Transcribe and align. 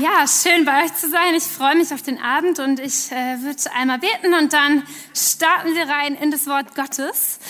Ja, 0.00 0.28
schön 0.28 0.64
bei 0.64 0.84
euch 0.84 0.94
zu 0.94 1.10
sein. 1.10 1.34
Ich 1.34 1.42
freue 1.42 1.74
mich 1.74 1.92
auf 1.92 2.02
den 2.02 2.22
Abend 2.22 2.60
und 2.60 2.78
ich 2.78 3.10
äh, 3.10 3.42
würde 3.42 3.60
einmal 3.74 3.98
beten 3.98 4.32
und 4.32 4.52
dann 4.52 4.84
starten 5.12 5.74
wir 5.74 5.88
rein 5.88 6.14
in 6.14 6.30
das 6.30 6.46
Wort 6.46 6.76
Gottes. 6.76 7.40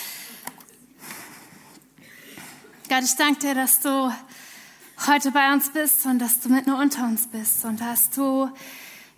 Gott, 2.89 3.03
ich 3.03 3.15
danke 3.17 3.39
dir, 3.39 3.53
dass 3.53 3.81
du 3.81 4.11
heute 5.05 5.29
bei 5.29 5.53
uns 5.53 5.69
bist 5.69 6.07
und 6.07 6.17
dass 6.17 6.39
du 6.39 6.49
mitten 6.49 6.71
unter 6.71 7.03
uns 7.03 7.27
bist 7.27 7.65
und 7.65 7.81
dass 7.81 8.09
du 8.09 8.49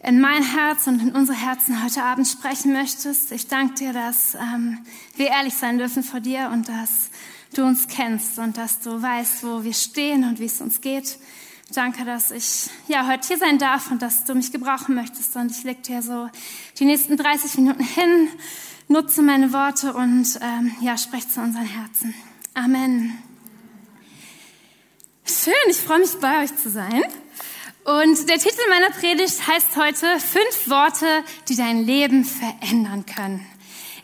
in 0.03 0.20
mein 0.20 0.43
Herz 0.43 0.88
und 0.88 1.02
in 1.02 1.16
unsere 1.16 1.38
Herzen 1.38 1.81
heute 1.85 2.03
Abend 2.03 2.27
sprechen 2.27 2.73
möchtest. 2.73 3.31
Ich 3.31 3.48
danke 3.48 3.75
dir, 3.75 3.93
dass 3.93 4.35
ähm, 4.35 4.79
wir 5.16 5.27
ehrlich 5.27 5.53
sein 5.53 5.77
dürfen 5.77 6.03
vor 6.03 6.20
dir 6.20 6.49
und 6.52 6.67
dass 6.67 7.09
du 7.53 7.63
uns 7.63 7.88
kennst 7.88 8.39
und 8.39 8.57
dass 8.57 8.81
du 8.81 9.02
weißt, 9.02 9.45
wo 9.45 9.63
wir 9.63 9.73
stehen 9.73 10.25
und 10.25 10.39
wie 10.39 10.48
es 10.48 10.59
uns 10.59 10.81
geht. 10.81 11.17
Danke, 11.73 12.03
dass 12.03 12.31
ich 12.31 12.70
ja 12.89 13.07
heute 13.07 13.25
hier 13.30 13.38
sein 13.38 13.57
darf 13.57 13.91
und 13.91 14.02
dass 14.02 14.25
du 14.25 14.35
mich 14.35 14.52
gebrauchen 14.52 14.93
möchtest. 14.93 15.38
Und 15.38 15.52
ich 15.52 15.63
leg 15.63 15.81
dir 15.84 16.02
so 16.02 16.30
die 16.77 16.84
nächsten 16.84 17.16
30 17.16 17.55
Minuten 17.59 17.84
hin, 17.84 18.27
nutze 18.89 19.21
meine 19.21 19.53
Worte 19.53 19.94
und 19.94 20.27
ähm, 20.41 20.75
ja, 20.81 20.97
spreche 20.97 21.30
zu 21.30 21.39
unseren 21.39 21.66
Herzen. 21.66 22.13
Amen. 22.53 23.17
Schön, 25.23 25.53
ich 25.70 25.77
freue 25.77 25.99
mich 25.99 26.11
bei 26.20 26.44
euch 26.44 26.53
zu 26.57 26.70
sein. 26.70 27.03
Und 27.85 28.27
der 28.27 28.38
Titel 28.38 28.61
meiner 28.69 28.89
Predigt 28.89 29.47
heißt 29.47 29.77
heute 29.77 30.19
Fünf 30.19 30.69
Worte, 30.69 31.23
die 31.47 31.55
dein 31.55 31.85
Leben 31.85 32.25
verändern 32.25 33.05
können. 33.05 33.47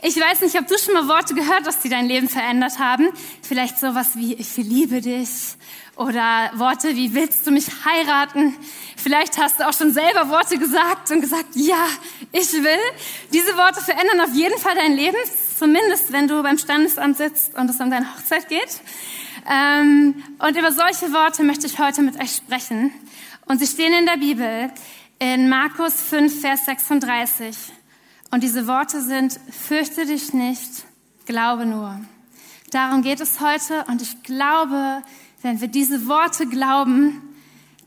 Ich 0.08 0.16
weiß 0.16 0.40
nicht, 0.40 0.58
ob 0.58 0.66
du 0.68 0.78
schon 0.78 0.94
mal 0.94 1.10
Worte 1.10 1.34
gehört 1.34 1.68
hast, 1.68 1.84
die 1.84 1.90
dein 1.90 2.06
Leben 2.06 2.30
verändert 2.30 2.80
haben. 2.80 3.10
Vielleicht 3.42 3.78
sowas 3.78 4.12
wie 4.16 4.36
ich 4.36 4.56
liebe 4.56 5.02
dich 5.02 5.28
oder 5.98 6.50
Worte 6.54 6.96
wie 6.96 7.14
willst 7.14 7.46
du 7.46 7.52
mich 7.52 7.66
heiraten? 7.84 8.56
Vielleicht 8.96 9.38
hast 9.38 9.60
du 9.60 9.68
auch 9.68 9.74
schon 9.74 9.92
selber 9.92 10.30
Worte 10.30 10.60
gesagt 10.60 11.12
und 11.12 11.20
gesagt, 11.20 11.48
ja, 11.56 11.88
ich 12.32 12.54
will. 12.54 12.80
Diese 13.34 13.58
Worte 13.58 13.82
verändern 13.82 14.22
auf 14.22 14.34
jeden 14.34 14.58
Fall 14.58 14.76
dein 14.76 14.94
Leben, 14.94 15.18
zumindest 15.60 16.14
wenn 16.14 16.30
du 16.30 16.42
beim 16.42 16.58
Standesamt 16.58 17.18
sitzt 17.18 17.56
und 17.56 17.70
es 17.70 17.78
um 17.82 17.92
deine 17.92 18.08
Hochzeit 18.16 18.48
geht. 18.48 18.80
Ähm, 19.52 20.24
und 20.40 20.58
über 20.58 20.72
solche 20.72 21.12
Worte 21.12 21.44
möchte 21.44 21.68
ich 21.68 21.80
heute 21.80 22.02
mit 22.02 22.18
euch 22.18 22.34
sprechen. 22.34 22.94
Und 23.46 23.60
sie 23.60 23.68
stehen 23.68 23.92
in 23.92 24.06
der 24.06 24.16
Bibel 24.16 24.72
in 25.20 25.50
Markus 25.50 25.96
5, 26.00 26.40
Vers 26.40 26.64
36. 26.64 27.74
Und 28.32 28.44
diese 28.44 28.68
Worte 28.68 29.02
sind, 29.02 29.40
fürchte 29.52 30.06
dich 30.06 30.34
nicht, 30.34 30.86
glaube 31.26 31.66
nur. 31.66 32.00
Darum 32.72 33.02
geht 33.02 33.22
es 33.22 33.40
heute 33.40 33.86
und 33.88 34.02
ich 34.02 34.24
glaube, 34.24 35.02
wenn 35.42 35.62
wir 35.62 35.70
diese 35.70 36.08
Worte 36.08 36.46
glauben, 36.48 37.22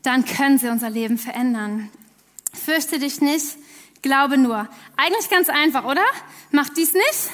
dann 0.01 0.25
können 0.25 0.57
sie 0.57 0.69
unser 0.69 0.89
Leben 0.89 1.19
verändern. 1.19 1.89
Fürchte 2.53 2.97
dich 2.97 3.21
nicht, 3.21 3.57
glaube 4.01 4.37
nur. 4.37 4.67
Eigentlich 4.97 5.29
ganz 5.29 5.49
einfach, 5.49 5.85
oder? 5.85 6.03
Mach 6.49 6.69
dies 6.69 6.93
nicht, 6.93 7.29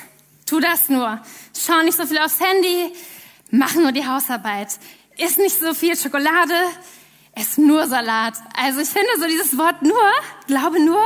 tu 0.45 0.59
das 0.59 0.89
nur. 0.89 1.22
Schau 1.58 1.81
nicht 1.83 1.97
so 1.97 2.05
viel 2.05 2.17
aufs 2.17 2.41
Handy, 2.41 2.94
mach 3.52 3.75
nur 3.75 3.94
die 3.94 4.05
Hausarbeit. 4.05 4.78
Iss 5.17 5.38
nicht 5.38 5.58
so 5.58 5.73
viel 5.73 5.95
Schokolade, 5.95 6.53
ess 7.33 7.58
nur 7.58 7.88
Salat. 7.88 8.33
Also 8.55 8.81
ich 8.81 8.89
finde 8.89 9.09
so 9.17 9.28
dieses 9.28 9.58
Wort 9.58 9.81
nur, 9.81 10.11
glaube 10.47 10.83
nur, 10.83 11.02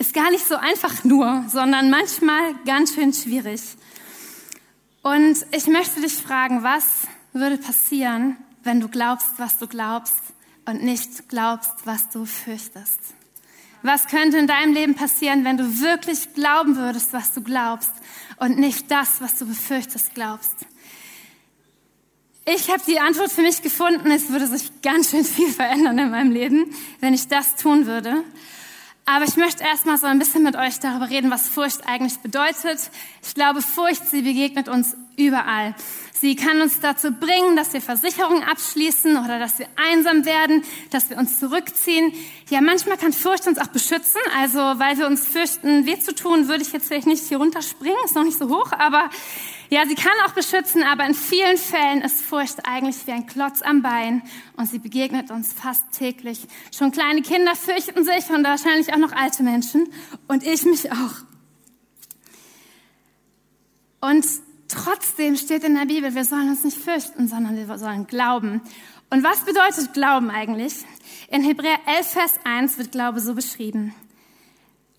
ist 0.00 0.14
gar 0.14 0.30
nicht 0.30 0.46
so 0.46 0.56
einfach 0.56 1.04
nur, 1.04 1.44
sondern 1.48 1.90
manchmal 1.90 2.54
ganz 2.64 2.94
schön 2.94 3.12
schwierig. 3.12 3.60
Und 5.02 5.36
ich 5.52 5.66
möchte 5.66 6.00
dich 6.00 6.14
fragen, 6.14 6.62
was 6.62 7.06
würde 7.34 7.58
passieren, 7.58 8.38
wenn 8.64 8.80
du 8.80 8.88
glaubst, 8.88 9.28
was 9.36 9.58
du 9.58 9.66
glaubst 9.66 10.16
und 10.64 10.82
nicht 10.82 11.28
glaubst, 11.28 11.72
was 11.84 12.08
du 12.08 12.24
fürchtest? 12.24 12.98
Was 13.82 14.06
könnte 14.06 14.38
in 14.38 14.46
deinem 14.46 14.72
Leben 14.72 14.94
passieren, 14.94 15.44
wenn 15.44 15.58
du 15.58 15.80
wirklich 15.80 16.32
glauben 16.32 16.76
würdest, 16.76 17.12
was 17.12 17.32
du 17.32 17.42
glaubst 17.42 17.92
und 18.38 18.58
nicht 18.58 18.90
das, 18.90 19.20
was 19.20 19.36
du 19.36 19.46
befürchtest, 19.46 20.14
glaubst? 20.14 20.54
Ich 22.46 22.70
habe 22.70 22.82
die 22.86 23.00
Antwort 23.00 23.30
für 23.30 23.42
mich 23.42 23.60
gefunden, 23.60 24.10
es 24.10 24.30
würde 24.30 24.46
sich 24.46 24.80
ganz 24.80 25.10
schön 25.10 25.24
viel 25.26 25.52
verändern 25.52 25.98
in 25.98 26.10
meinem 26.10 26.32
Leben, 26.32 26.74
wenn 27.00 27.12
ich 27.12 27.28
das 27.28 27.56
tun 27.56 27.84
würde. 27.84 28.24
Aber 29.12 29.24
ich 29.24 29.34
möchte 29.34 29.64
erstmal 29.64 29.98
so 29.98 30.06
ein 30.06 30.20
bisschen 30.20 30.44
mit 30.44 30.54
euch 30.54 30.78
darüber 30.78 31.10
reden, 31.10 31.32
was 31.32 31.48
Furcht 31.48 31.84
eigentlich 31.84 32.18
bedeutet. 32.18 32.90
Ich 33.24 33.34
glaube, 33.34 33.60
Furcht, 33.60 34.06
sie 34.06 34.22
begegnet 34.22 34.68
uns 34.68 34.96
überall. 35.16 35.74
Sie 36.12 36.36
kann 36.36 36.60
uns 36.60 36.80
dazu 36.80 37.12
bringen, 37.12 37.56
dass 37.56 37.72
wir 37.72 37.80
Versicherungen 37.80 38.42
abschließen 38.42 39.16
oder 39.16 39.38
dass 39.38 39.58
wir 39.58 39.66
einsam 39.76 40.26
werden, 40.26 40.62
dass 40.90 41.08
wir 41.08 41.16
uns 41.16 41.40
zurückziehen. 41.40 42.12
Ja, 42.50 42.60
manchmal 42.60 42.98
kann 42.98 43.14
Furcht 43.14 43.46
uns 43.46 43.58
auch 43.58 43.68
beschützen. 43.68 44.20
Also, 44.38 44.58
weil 44.58 44.98
wir 44.98 45.06
uns 45.06 45.26
fürchten, 45.26 45.86
weh 45.86 45.98
zu 45.98 46.14
tun, 46.14 46.48
würde 46.48 46.62
ich 46.62 46.72
jetzt 46.72 46.88
vielleicht 46.88 47.06
nicht 47.06 47.24
hier 47.26 47.38
runterspringen, 47.38 47.96
ist 48.04 48.14
noch 48.14 48.24
nicht 48.24 48.38
so 48.38 48.48
hoch, 48.48 48.70
aber 48.72 49.08
ja, 49.70 49.86
sie 49.86 49.94
kann 49.94 50.12
auch 50.26 50.32
beschützen, 50.32 50.82
aber 50.82 51.06
in 51.06 51.14
vielen 51.14 51.56
Fällen 51.56 52.02
ist 52.02 52.22
Furcht 52.22 52.66
eigentlich 52.66 53.06
wie 53.06 53.12
ein 53.12 53.26
Klotz 53.26 53.62
am 53.62 53.82
Bein 53.82 54.20
und 54.56 54.66
sie 54.66 54.80
begegnet 54.80 55.30
uns 55.30 55.52
fast 55.52 55.92
täglich. 55.92 56.40
Schon 56.76 56.90
kleine 56.90 57.22
Kinder 57.22 57.54
fürchten 57.54 58.04
sich 58.04 58.28
und 58.30 58.44
wahrscheinlich 58.44 58.92
auch 58.92 58.98
noch 58.98 59.12
alte 59.12 59.44
Menschen 59.44 59.88
und 60.26 60.42
ich 60.42 60.64
mich 60.64 60.90
auch. 60.90 61.14
Und 64.00 64.26
trotzdem 64.70 65.36
steht 65.36 65.64
in 65.64 65.74
der 65.74 65.86
Bibel, 65.86 66.14
wir 66.14 66.24
sollen 66.24 66.48
uns 66.48 66.64
nicht 66.64 66.78
fürchten, 66.78 67.28
sondern 67.28 67.56
wir 67.56 67.78
sollen 67.78 68.06
glauben. 68.06 68.60
Und 69.10 69.24
was 69.24 69.40
bedeutet 69.40 69.92
Glauben 69.92 70.30
eigentlich? 70.30 70.84
In 71.28 71.42
Hebräer 71.42 71.78
11, 71.86 72.06
Vers 72.06 72.34
1 72.44 72.78
wird 72.78 72.92
Glaube 72.92 73.20
so 73.20 73.34
beschrieben. 73.34 73.94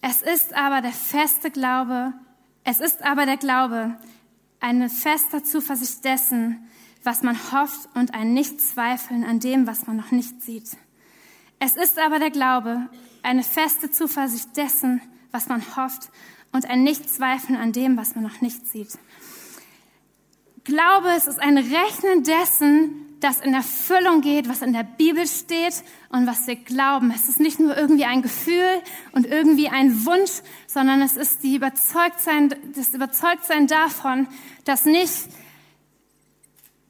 Es 0.01 0.21
ist 0.21 0.53
aber 0.53 0.81
der 0.81 0.91
feste 0.91 1.51
Glaube, 1.51 2.13
es 2.63 2.79
ist 2.79 3.03
aber 3.03 3.25
der 3.25 3.37
Glaube, 3.37 3.95
eine 4.59 4.89
feste 4.89 5.43
Zuversicht 5.43 6.03
dessen, 6.03 6.67
was 7.03 7.23
man 7.23 7.37
hofft 7.51 7.89
und 7.95 8.13
ein 8.13 8.33
Nichtzweifeln 8.33 9.23
an 9.23 9.39
dem, 9.39 9.65
was 9.65 9.87
man 9.87 9.95
noch 9.95 10.11
nicht 10.11 10.43
sieht. 10.43 10.69
Es 11.59 11.75
ist 11.75 11.97
aber 11.99 12.19
der 12.19 12.31
Glaube, 12.31 12.89
eine 13.23 13.43
feste 13.43 13.89
Zuversicht 13.91 14.55
dessen, 14.57 15.01
was 15.31 15.47
man 15.47 15.63
hofft 15.75 16.09
und 16.51 16.69
ein 16.69 16.83
Nichtzweifeln 16.83 17.57
an 17.57 17.71
dem, 17.71 17.97
was 17.97 18.15
man 18.15 18.23
noch 18.23 18.41
nicht 18.41 18.67
sieht. 18.67 18.97
Glaube, 20.63 21.09
es 21.17 21.27
ist 21.27 21.39
ein 21.39 21.57
Rechnen 21.57 22.23
dessen, 22.23 23.07
das 23.19 23.39
in 23.39 23.53
Erfüllung 23.53 24.21
geht, 24.21 24.49
was 24.49 24.61
in 24.61 24.73
der 24.73 24.83
Bibel 24.83 25.27
steht 25.27 25.83
und 26.09 26.27
was 26.27 26.47
wir 26.47 26.55
glauben. 26.55 27.11
Es 27.15 27.29
ist 27.29 27.39
nicht 27.39 27.59
nur 27.59 27.77
irgendwie 27.77 28.05
ein 28.05 28.21
Gefühl 28.21 28.81
und 29.11 29.27
irgendwie 29.27 29.69
ein 29.69 30.05
Wunsch, 30.05 30.41
sondern 30.67 31.01
es 31.01 31.17
ist 31.17 31.43
die 31.43 31.55
Überzeugtsein, 31.55 32.53
das 32.75 32.93
Überzeugtsein 32.93 33.67
davon, 33.67 34.27
dass 34.65 34.85
nicht 34.85 35.29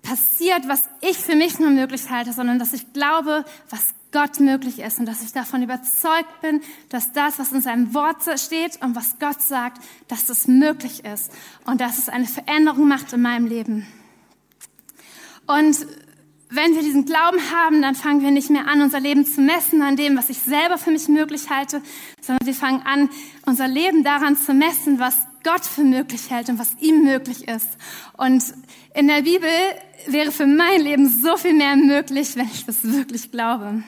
passiert, 0.02 0.68
was 0.68 0.90
ich 1.02 1.18
für 1.18 1.36
mich 1.36 1.60
nur 1.60 1.70
möglich 1.70 2.10
halte, 2.10 2.34
sondern 2.34 2.60
dass 2.60 2.74
ich 2.74 2.94
glaube, 2.94 3.46
was 3.70 3.94
Gott 4.12 4.40
möglich 4.40 4.80
ist 4.80 5.00
und 5.00 5.06
dass 5.06 5.24
ich 5.24 5.32
davon 5.32 5.64
überzeugt 5.64 6.42
bin, 6.42 6.62
dass 6.90 7.14
das, 7.14 7.40
was 7.40 7.52
in 7.52 7.62
seinem 7.62 7.94
Wort 7.94 8.18
steht 8.40 8.82
und 8.82 8.96
was 8.96 9.20
Gott 9.20 9.42
sagt, 9.42 9.82
dass 10.08 10.26
das 10.26 10.48
möglich 10.48 11.06
ist 11.06 11.32
und 11.66 11.82
dass 11.82 11.98
es 11.98 12.10
eine 12.10 12.26
Veränderung 12.26 12.88
macht 12.88 13.14
in 13.14 13.22
meinem 13.22 13.48
Leben. 13.48 13.88
Und 15.48 15.86
wenn 16.50 16.76
wir 16.76 16.82
diesen 16.82 17.06
Glauben 17.06 17.40
haben, 17.54 17.82
dann 17.82 17.96
fangen 17.96 18.22
wir 18.22 18.32
nicht 18.32 18.50
mehr 18.50 18.68
an, 18.68 18.82
unser 18.82 19.00
Leben 19.00 19.26
zu 19.26 19.40
messen 19.40 19.82
an 19.82 19.96
dem, 19.96 20.18
was 20.18 20.30
ich 20.30 20.40
selber 20.40 20.78
für 20.78 20.92
mich 20.92 21.08
möglich 21.08 21.50
halte, 21.50 21.82
sondern 22.22 22.46
wir 22.46 22.54
fangen 22.54 22.82
an, 22.82 23.10
unser 23.46 23.70
Leben 23.70 24.04
daran 24.04 24.36
zu 24.36 24.54
messen, 24.54 25.00
was 25.00 25.16
Gott 25.44 25.66
für 25.66 25.84
möglich 25.84 26.30
hält 26.30 26.50
und 26.50 26.60
was 26.60 26.76
ihm 26.80 27.04
möglich 27.04 27.48
ist. 27.48 27.68
Und 28.18 28.44
in 28.94 29.08
der 29.08 29.22
Bibel 29.22 29.50
wäre 30.08 30.32
für 30.32 30.46
mein 30.46 30.82
Leben 30.82 31.08
so 31.08 31.38
viel 31.38 31.54
mehr 31.54 31.78
möglich, 31.78 32.36
wenn 32.36 32.48
ich 32.48 32.66
das 32.66 32.84
wirklich 32.84 33.32
glaube. 33.32 33.84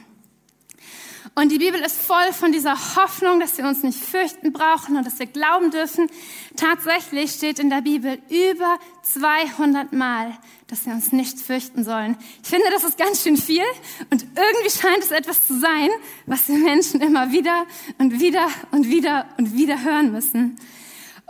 Und 1.36 1.52
die 1.52 1.58
Bibel 1.58 1.82
ist 1.82 2.00
voll 2.00 2.32
von 2.32 2.52
dieser 2.52 2.76
Hoffnung, 2.96 3.40
dass 3.40 3.58
wir 3.58 3.66
uns 3.66 3.82
nicht 3.82 3.98
fürchten 3.98 4.54
brauchen 4.54 4.98
und 4.98 5.06
dass 5.06 5.18
wir 5.18 5.26
glauben 5.26 5.72
dürfen. 5.72 6.08
Tatsächlich 6.56 7.32
steht 7.32 7.58
in 7.58 7.72
der 7.72 7.82
Bibel 7.82 8.20
über 8.30 8.78
200 9.02 9.94
Mal, 9.94 10.38
dass 10.68 10.86
wir 10.86 10.94
uns 10.94 11.12
nicht 11.12 11.40
fürchten 11.40 11.84
sollen. 11.84 12.18
Ich 12.44 12.50
finde, 12.50 12.68
das 12.72 12.84
ist 12.84 13.00
ganz 13.00 13.24
schön 13.24 13.38
viel 13.38 13.64
und 14.12 14.24
irgendwie 14.36 14.70
scheint 14.70 15.00
es 15.00 15.10
etwas 15.10 15.46
zu 15.46 15.60
sein, 15.60 15.90
was 16.28 16.48
wir 16.48 16.58
Menschen 16.58 17.02
immer 17.02 17.32
wieder 17.32 17.66
und 17.98 18.20
wieder 18.20 18.48
und 18.70 18.88
wieder 18.90 19.26
und 19.40 19.56
wieder 19.56 19.84
hören 19.84 20.12
müssen. 20.12 20.60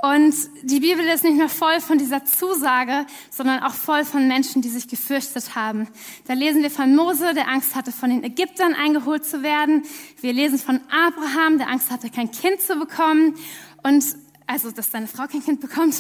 Und 0.03 0.35
die 0.63 0.81
Bibel 0.81 1.05
ist 1.05 1.23
nicht 1.23 1.38
nur 1.38 1.47
voll 1.47 1.79
von 1.79 1.97
dieser 1.97 2.25
Zusage, 2.25 3.05
sondern 3.29 3.63
auch 3.63 3.73
voll 3.73 4.03
von 4.03 4.27
Menschen, 4.27 4.61
die 4.61 4.67
sich 4.67 4.89
gefürchtet 4.89 5.55
haben. 5.55 5.88
Da 6.27 6.33
lesen 6.33 6.61
wir 6.61 6.69
von 6.69 6.94
Mose, 6.94 7.33
der 7.33 7.47
Angst 7.47 7.73
hatte, 7.73 7.94
von 7.94 8.09
den 8.09 8.21
Ägyptern 8.21 8.73
eingeholt 8.73 9.23
zu 9.23 9.44
werden. 9.44 9.83
Wir 10.19 10.33
lesen 10.33 10.59
von 10.59 10.81
Abraham, 10.91 11.57
der 11.57 11.69
Angst 11.69 11.89
hatte, 11.89 12.09
kein 12.09 12.29
Kind 12.31 12.59
zu 12.59 12.75
bekommen. 12.75 13.35
Und 13.81 14.03
also, 14.45 14.71
dass 14.71 14.91
seine 14.91 15.07
Frau 15.07 15.25
kein 15.27 15.41
Kind 15.41 15.61
bekommt. 15.61 15.95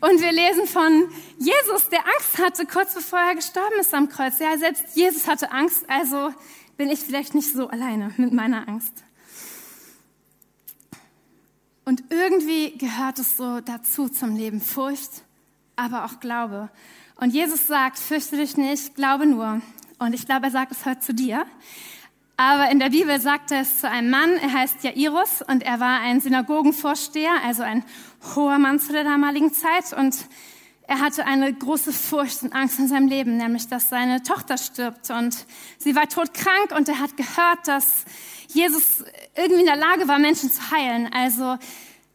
Und 0.00 0.20
wir 0.20 0.32
lesen 0.32 0.66
von 0.66 1.08
Jesus, 1.38 1.88
der 1.90 2.00
Angst 2.00 2.44
hatte, 2.44 2.66
kurz 2.66 2.92
bevor 2.92 3.20
er 3.20 3.36
gestorben 3.36 3.78
ist 3.78 3.94
am 3.94 4.08
Kreuz. 4.08 4.40
Ja, 4.40 4.58
selbst 4.58 4.82
Jesus 4.96 5.28
hatte 5.28 5.52
Angst. 5.52 5.88
Also, 5.88 6.34
bin 6.76 6.90
ich 6.90 6.98
vielleicht 6.98 7.36
nicht 7.36 7.52
so 7.52 7.68
alleine 7.68 8.12
mit 8.16 8.32
meiner 8.32 8.66
Angst. 8.66 9.04
Und 11.84 12.04
irgendwie 12.08 12.78
gehört 12.78 13.18
es 13.18 13.36
so 13.36 13.60
dazu 13.60 14.08
zum 14.08 14.36
Leben. 14.36 14.60
Furcht, 14.60 15.22
aber 15.76 16.06
auch 16.06 16.18
Glaube. 16.20 16.70
Und 17.16 17.34
Jesus 17.34 17.66
sagt, 17.66 17.98
fürchte 17.98 18.36
dich 18.36 18.56
nicht, 18.56 18.94
glaube 18.94 19.26
nur. 19.26 19.60
Und 19.98 20.14
ich 20.14 20.26
glaube, 20.26 20.46
er 20.46 20.50
sagt 20.50 20.72
es 20.72 20.86
heute 20.86 21.00
zu 21.00 21.14
dir. 21.14 21.44
Aber 22.36 22.70
in 22.70 22.80
der 22.80 22.90
Bibel 22.90 23.20
sagt 23.20 23.52
er 23.52 23.60
es 23.60 23.80
zu 23.80 23.88
einem 23.88 24.10
Mann, 24.10 24.32
er 24.36 24.52
heißt 24.52 24.82
Jairus 24.82 25.42
und 25.42 25.62
er 25.62 25.78
war 25.78 26.00
ein 26.00 26.20
Synagogenvorsteher, 26.20 27.34
also 27.44 27.62
ein 27.62 27.84
hoher 28.34 28.58
Mann 28.58 28.80
zu 28.80 28.92
der 28.92 29.04
damaligen 29.04 29.52
Zeit. 29.52 29.92
Und 29.92 30.16
er 30.86 31.00
hatte 31.00 31.24
eine 31.24 31.52
große 31.52 31.92
Furcht 31.92 32.42
und 32.42 32.52
Angst 32.52 32.78
in 32.78 32.88
seinem 32.88 33.08
Leben, 33.08 33.36
nämlich 33.36 33.68
dass 33.68 33.88
seine 33.88 34.22
Tochter 34.22 34.58
stirbt. 34.58 35.10
Und 35.10 35.46
sie 35.78 35.96
war 35.96 36.08
todkrank 36.08 36.72
und 36.76 36.88
er 36.88 37.00
hat 37.00 37.16
gehört, 37.16 37.66
dass 37.66 38.04
Jesus 38.48 39.04
irgendwie 39.34 39.60
in 39.60 39.66
der 39.66 39.76
Lage 39.76 40.06
war, 40.08 40.18
Menschen 40.18 40.50
zu 40.50 40.70
heilen. 40.70 41.10
Also 41.12 41.56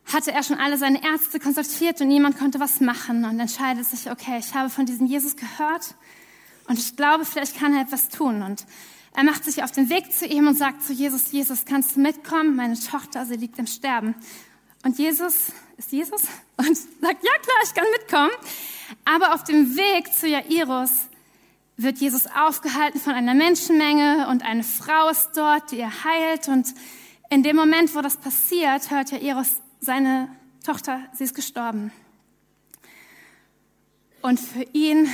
hatte 0.05 0.31
er 0.31 0.43
schon 0.43 0.57
alle 0.57 0.77
seine 0.77 1.03
Ärzte 1.03 1.39
konsultiert 1.39 2.01
und 2.01 2.07
niemand 2.07 2.37
konnte 2.37 2.59
was 2.59 2.79
machen 2.79 3.25
und 3.25 3.39
entscheidet 3.39 3.85
sich, 3.85 4.09
okay, 4.11 4.37
ich 4.39 4.53
habe 4.53 4.69
von 4.69 4.85
diesem 4.85 5.07
Jesus 5.07 5.35
gehört 5.35 5.95
und 6.67 6.77
ich 6.77 6.95
glaube, 6.95 7.25
vielleicht 7.25 7.57
kann 7.57 7.73
er 7.75 7.81
etwas 7.81 8.09
tun. 8.09 8.43
Und 8.43 8.65
er 9.15 9.23
macht 9.23 9.43
sich 9.43 9.63
auf 9.63 9.71
den 9.71 9.89
Weg 9.89 10.11
zu 10.13 10.25
ihm 10.25 10.47
und 10.47 10.57
sagt 10.57 10.83
zu 10.83 10.93
Jesus, 10.93 11.31
Jesus, 11.31 11.65
kannst 11.65 11.95
du 11.95 12.01
mitkommen? 12.01 12.55
Meine 12.55 12.79
Tochter, 12.79 13.25
sie 13.25 13.35
liegt 13.35 13.57
im 13.57 13.67
Sterben. 13.67 14.15
Und 14.83 14.97
Jesus, 14.97 15.51
ist 15.79 15.91
Jesus? 15.91 16.21
Und 16.57 16.77
sagt, 16.77 17.23
ja 17.23 17.31
klar, 17.41 17.57
ich 17.63 17.73
kann 17.73 17.85
mitkommen. 17.97 18.31
Aber 19.05 19.33
auf 19.33 19.43
dem 19.45 19.75
Weg 19.75 20.13
zu 20.13 20.27
Jairus 20.27 20.91
wird 21.77 21.97
Jesus 21.97 22.27
aufgehalten 22.27 22.99
von 22.99 23.13
einer 23.13 23.33
Menschenmenge 23.33 24.27
und 24.29 24.43
eine 24.43 24.63
Frau 24.63 25.07
ist 25.09 25.29
dort, 25.35 25.71
die 25.71 25.79
er 25.79 26.03
heilt. 26.03 26.49
Und 26.49 26.67
in 27.29 27.43
dem 27.43 27.55
Moment, 27.55 27.95
wo 27.95 28.01
das 28.01 28.17
passiert, 28.17 28.91
hört 28.91 29.11
Jairus 29.11 29.61
seine 29.79 30.27
Tochter, 30.65 30.99
sie 31.13 31.23
ist 31.23 31.35
gestorben. 31.35 31.93
Und 34.21 34.41
für 34.41 34.63
ihn 34.73 35.09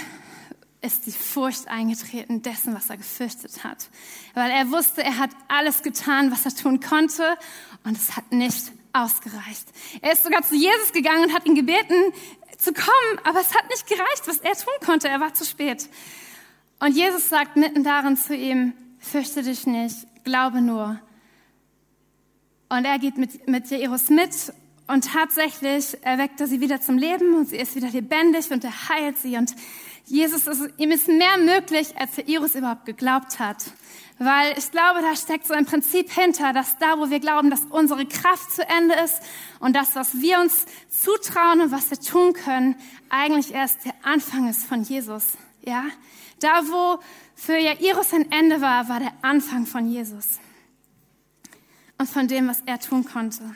ist 0.82 1.06
die 1.06 1.12
Furcht 1.12 1.68
eingetreten 1.68 2.42
dessen, 2.42 2.74
was 2.74 2.90
er 2.90 2.98
gefürchtet 2.98 3.64
hat. 3.64 3.90
Weil 4.34 4.50
er 4.50 4.72
wusste, 4.72 5.04
er 5.04 5.20
hat 5.20 5.30
alles 5.48 5.84
getan, 5.84 6.32
was 6.32 6.46
er 6.46 6.56
tun 6.56 6.80
konnte 6.80 7.38
und 7.84 7.96
es 7.96 8.16
hat 8.16 8.32
nicht 8.32 8.72
ausgereicht. 8.96 9.68
Er 10.02 10.14
ist 10.14 10.24
sogar 10.24 10.42
zu 10.44 10.56
Jesus 10.56 10.92
gegangen 10.94 11.26
und 11.26 11.34
hat 11.34 11.46
ihn 11.46 11.56
gebeten 11.56 12.14
zu 12.58 12.74
kommen, 12.74 13.20
aber 13.24 13.42
es 13.42 13.54
hat 13.54 13.70
nicht 13.70 13.88
gereicht, 13.88 14.24
was 14.28 14.38
er 14.40 14.54
tun 14.54 14.74
konnte. 14.86 15.08
Er 15.10 15.20
war 15.20 15.34
zu 15.34 15.46
spät. 15.46 15.90
Und 16.80 16.96
Jesus 16.96 17.30
sagt 17.30 17.56
mitten 17.56 17.84
darin 17.84 18.18
zu 18.18 18.36
ihm, 18.36 18.74
fürchte 19.00 19.44
dich 19.44 19.68
nicht, 19.68 19.96
glaube 20.24 20.62
nur. 20.62 21.00
Und 22.70 22.86
er 22.86 23.00
geht 23.00 23.18
mit, 23.18 23.48
mit 23.48 23.70
Jairus 23.70 24.10
mit 24.10 24.32
und 24.88 25.06
tatsächlich 25.06 25.98
erweckt 26.04 26.40
er 26.42 26.48
sie 26.48 26.62
wieder 26.62 26.82
zum 26.82 26.98
Leben 26.98 27.36
und 27.36 27.50
sie 27.50 27.58
ist 27.58 27.76
wieder 27.76 27.90
lebendig 27.90 28.52
und 28.52 28.64
er 28.64 28.90
heilt 28.90 29.18
sie 29.18 29.38
und 29.38 29.56
Jesus, 30.08 30.46
ist, 30.46 30.70
ihm 30.78 30.92
ist 30.92 31.08
mehr 31.08 31.38
möglich, 31.38 31.98
als 31.98 32.18
Jairus 32.18 32.54
überhaupt 32.54 32.86
geglaubt 32.86 33.40
hat. 33.40 33.58
Weil 34.18 34.58
ich 34.58 34.72
glaube, 34.72 35.02
da 35.02 35.16
steckt 35.16 35.46
so 35.46 35.54
ein 35.54 35.66
Prinzip 35.66 36.10
hinter, 36.10 36.54
dass 36.54 36.78
da, 36.78 36.98
wo 36.98 37.10
wir 37.10 37.20
glauben, 37.20 37.50
dass 37.50 37.66
unsere 37.70 38.06
Kraft 38.06 38.52
zu 38.52 38.68
Ende 38.68 38.96
ist 38.96 39.20
und 39.60 39.76
das, 39.76 39.96
was 39.96 40.22
wir 40.22 40.40
uns 40.40 40.66
zutrauen 40.90 41.60
und 41.62 41.72
was 41.72 41.90
wir 41.90 42.00
tun 42.00 42.34
können, 42.34 42.76
eigentlich 43.10 43.54
erst 43.54 43.84
der 43.84 43.94
Anfang 44.04 44.50
ist 44.50 44.66
von 44.66 44.84
Jesus. 44.84 45.26
Ja? 45.64 45.84
Da, 46.40 46.62
wo 46.68 47.00
für 47.36 47.58
Jairus 47.58 48.14
ein 48.14 48.32
Ende 48.32 48.62
war, 48.62 48.88
war 48.88 49.00
der 49.00 49.12
Anfang 49.22 49.66
von 49.66 49.90
Jesus. 49.90 50.40
Und 51.98 52.10
von 52.10 52.28
dem, 52.28 52.48
was 52.48 52.62
er 52.66 52.80
tun 52.80 53.06
konnte. 53.06 53.56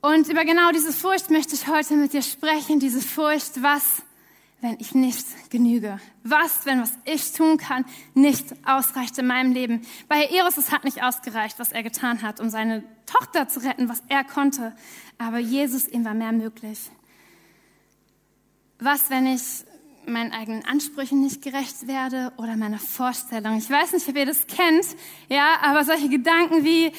Und 0.00 0.28
über 0.28 0.44
genau 0.44 0.70
diese 0.72 0.92
Furcht 0.92 1.30
möchte 1.30 1.54
ich 1.54 1.66
heute 1.68 1.94
mit 1.94 2.12
dir 2.12 2.22
sprechen. 2.22 2.80
Diese 2.80 3.00
Furcht, 3.00 3.62
was 3.62 4.02
wenn 4.60 4.76
ich 4.78 4.94
nicht 4.94 5.26
genüge? 5.50 5.98
Was, 6.22 6.66
wenn 6.66 6.80
was 6.80 6.92
ich 7.04 7.32
tun 7.32 7.56
kann, 7.56 7.84
nicht 8.14 8.46
ausreicht 8.66 9.16
in 9.18 9.26
meinem 9.26 9.52
Leben? 9.52 9.82
Bei 10.08 10.24
Eros, 10.24 10.56
es 10.56 10.70
hat 10.70 10.84
nicht 10.84 11.02
ausgereicht, 11.02 11.58
was 11.58 11.72
er 11.72 11.82
getan 11.82 12.22
hat, 12.22 12.40
um 12.40 12.50
seine 12.50 12.84
Tochter 13.06 13.48
zu 13.48 13.60
retten, 13.60 13.88
was 13.88 14.02
er 14.08 14.24
konnte. 14.24 14.74
Aber 15.18 15.38
Jesus, 15.38 15.88
ihm 15.88 16.04
war 16.04 16.14
mehr 16.14 16.32
möglich. 16.32 16.78
Was, 18.78 19.10
wenn 19.10 19.26
ich 19.26 19.42
meinen 20.06 20.32
eigenen 20.32 20.64
Ansprüchen 20.64 21.20
nicht 21.20 21.42
gerecht 21.42 21.86
werde 21.86 22.32
oder 22.36 22.56
meiner 22.56 22.78
Vorstellung? 22.78 23.58
Ich 23.58 23.68
weiß 23.68 23.92
nicht, 23.92 24.08
ob 24.08 24.16
ihr 24.16 24.26
das 24.26 24.46
kennt, 24.46 24.86
ja, 25.28 25.56
aber 25.62 25.84
solche 25.84 26.08
Gedanken 26.08 26.64
wie, 26.64 26.92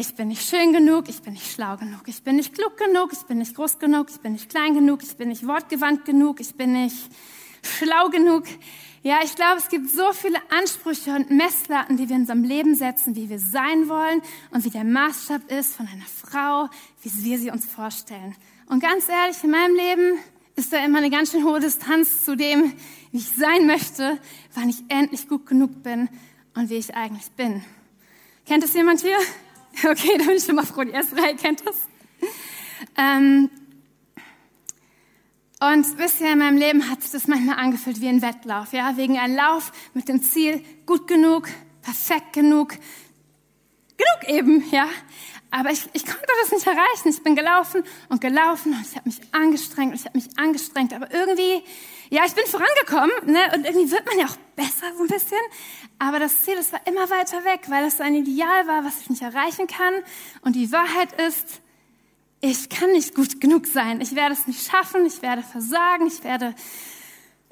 ich 0.00 0.14
bin 0.14 0.28
nicht 0.28 0.48
schön 0.48 0.72
genug, 0.72 1.08
ich 1.08 1.20
bin 1.20 1.34
nicht 1.34 1.52
schlau 1.52 1.76
genug, 1.76 2.02
ich 2.06 2.22
bin 2.22 2.36
nicht 2.36 2.54
klug 2.54 2.76
genug, 2.78 3.12
ich 3.12 3.22
bin 3.26 3.38
nicht 3.38 3.54
groß 3.54 3.78
genug, 3.78 4.08
ich 4.10 4.18
bin 4.20 4.32
nicht 4.32 4.48
klein 4.48 4.74
genug, 4.74 5.02
ich 5.02 5.14
bin 5.16 5.28
nicht 5.28 5.46
wortgewandt 5.46 6.06
genug, 6.06 6.40
ich 6.40 6.54
bin 6.54 6.72
nicht 6.72 6.96
schlau 7.62 8.08
genug. 8.08 8.44
Ja, 9.02 9.18
ich 9.22 9.34
glaube, 9.34 9.58
es 9.58 9.68
gibt 9.68 9.90
so 9.90 10.12
viele 10.12 10.38
Ansprüche 10.50 11.14
und 11.14 11.30
Messlatten, 11.30 11.98
die 11.98 12.08
wir 12.08 12.16
in 12.16 12.22
unserem 12.22 12.44
Leben 12.44 12.74
setzen, 12.74 13.14
wie 13.14 13.28
wir 13.28 13.38
sein 13.38 13.88
wollen 13.88 14.22
und 14.50 14.64
wie 14.64 14.70
der 14.70 14.84
Maßstab 14.84 15.50
ist 15.50 15.74
von 15.74 15.86
einer 15.86 16.04
Frau, 16.04 16.68
wie 17.02 17.24
wir 17.24 17.38
sie 17.38 17.50
uns 17.50 17.66
vorstellen. 17.66 18.34
Und 18.68 18.80
ganz 18.80 19.06
ehrlich, 19.08 19.42
in 19.44 19.50
meinem 19.50 19.74
Leben 19.74 20.18
ist 20.56 20.72
da 20.72 20.82
immer 20.82 20.98
eine 20.98 21.10
ganz 21.10 21.32
schön 21.32 21.44
hohe 21.44 21.60
Distanz 21.60 22.24
zu 22.24 22.36
dem, 22.36 22.72
wie 23.12 23.18
ich 23.18 23.32
sein 23.32 23.66
möchte, 23.66 24.18
wann 24.54 24.70
ich 24.70 24.82
endlich 24.88 25.28
gut 25.28 25.46
genug 25.46 25.82
bin 25.82 26.08
und 26.54 26.70
wie 26.70 26.76
ich 26.76 26.94
eigentlich 26.94 27.30
bin. 27.32 27.62
Kennt 28.46 28.64
das 28.64 28.72
jemand 28.72 29.00
hier? 29.00 29.18
Okay, 29.84 30.18
da 30.18 30.24
bin 30.24 30.36
ich 30.36 30.44
schon 30.44 30.56
mal 30.56 30.66
froh, 30.66 30.84
die 30.84 30.90
erste 30.90 31.16
Reihe 31.16 31.36
kennt 31.36 31.66
das. 31.66 31.76
Ähm, 32.96 33.50
und 35.60 35.96
bisher 35.96 36.32
in 36.32 36.38
meinem 36.38 36.56
Leben 36.56 36.90
hat 36.90 37.02
sich 37.02 37.12
das 37.12 37.26
manchmal 37.26 37.58
angefühlt 37.58 38.00
wie 38.00 38.08
ein 38.08 38.22
Wettlauf, 38.22 38.72
ja, 38.72 38.96
wegen 38.96 39.18
einem 39.18 39.36
Lauf 39.36 39.72
mit 39.94 40.08
dem 40.08 40.22
Ziel, 40.22 40.64
gut 40.86 41.06
genug, 41.06 41.48
perfekt 41.82 42.32
genug, 42.32 42.70
genug 43.96 44.28
eben, 44.28 44.64
ja. 44.70 44.88
Aber 45.50 45.70
ich, 45.70 45.88
ich 45.92 46.06
konnte 46.06 46.26
das 46.42 46.52
nicht 46.52 46.66
erreichen. 46.66 47.08
Ich 47.08 47.22
bin 47.22 47.34
gelaufen 47.34 47.82
und 48.08 48.20
gelaufen 48.20 48.72
und 48.72 48.86
ich 48.86 48.96
habe 48.96 49.08
mich 49.08 49.20
angestrengt 49.32 49.92
und 49.92 49.98
ich 49.98 50.06
habe 50.06 50.16
mich 50.16 50.38
angestrengt. 50.38 50.94
Aber 50.94 51.12
irgendwie, 51.12 51.64
ja, 52.10 52.24
ich 52.26 52.34
bin 52.34 52.44
vorangekommen 52.44 53.32
ne? 53.32 53.52
und 53.54 53.64
irgendwie 53.64 53.90
wird 53.90 54.04
man 54.04 54.18
ja 54.18 54.26
auch 54.26 54.36
besser 54.56 54.94
so 54.96 55.04
ein 55.04 55.08
bisschen. 55.08 55.38
Aber 56.00 56.18
das 56.18 56.42
Ziel, 56.42 56.56
das 56.56 56.72
war 56.72 56.84
immer 56.86 57.08
weiter 57.08 57.44
weg, 57.44 57.62
weil 57.68 57.84
das 57.84 57.98
so 57.98 58.02
ein 58.02 58.16
Ideal 58.16 58.66
war, 58.66 58.84
was 58.84 59.00
ich 59.00 59.10
nicht 59.10 59.22
erreichen 59.22 59.68
kann. 59.68 59.94
Und 60.42 60.56
die 60.56 60.72
Wahrheit 60.72 61.12
ist, 61.20 61.60
ich 62.40 62.68
kann 62.68 62.90
nicht 62.92 63.14
gut 63.14 63.40
genug 63.40 63.66
sein. 63.66 64.00
Ich 64.00 64.16
werde 64.16 64.34
es 64.34 64.48
nicht 64.48 64.68
schaffen. 64.68 65.06
Ich 65.06 65.22
werde 65.22 65.42
versagen. 65.42 66.06
Ich 66.08 66.24
werde 66.24 66.54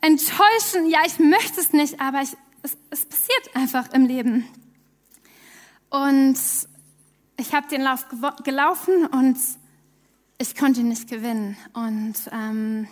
enttäuschen. 0.00 0.88
Ja, 0.88 1.00
ich 1.06 1.20
möchte 1.20 1.60
es 1.60 1.72
nicht, 1.72 2.00
aber 2.00 2.22
ich, 2.22 2.36
es, 2.62 2.76
es 2.90 3.06
passiert 3.06 3.54
einfach 3.54 3.92
im 3.92 4.06
Leben. 4.06 4.48
Und 5.90 6.38
ich 7.36 7.54
habe 7.54 7.68
den 7.68 7.82
Lauf 7.82 8.06
gelaufen 8.42 9.06
und 9.06 9.38
ich 10.38 10.56
konnte 10.56 10.80
ihn 10.80 10.88
nicht 10.88 11.08
gewinnen. 11.08 11.56
Und 11.74 12.14
ähm, 12.32 12.88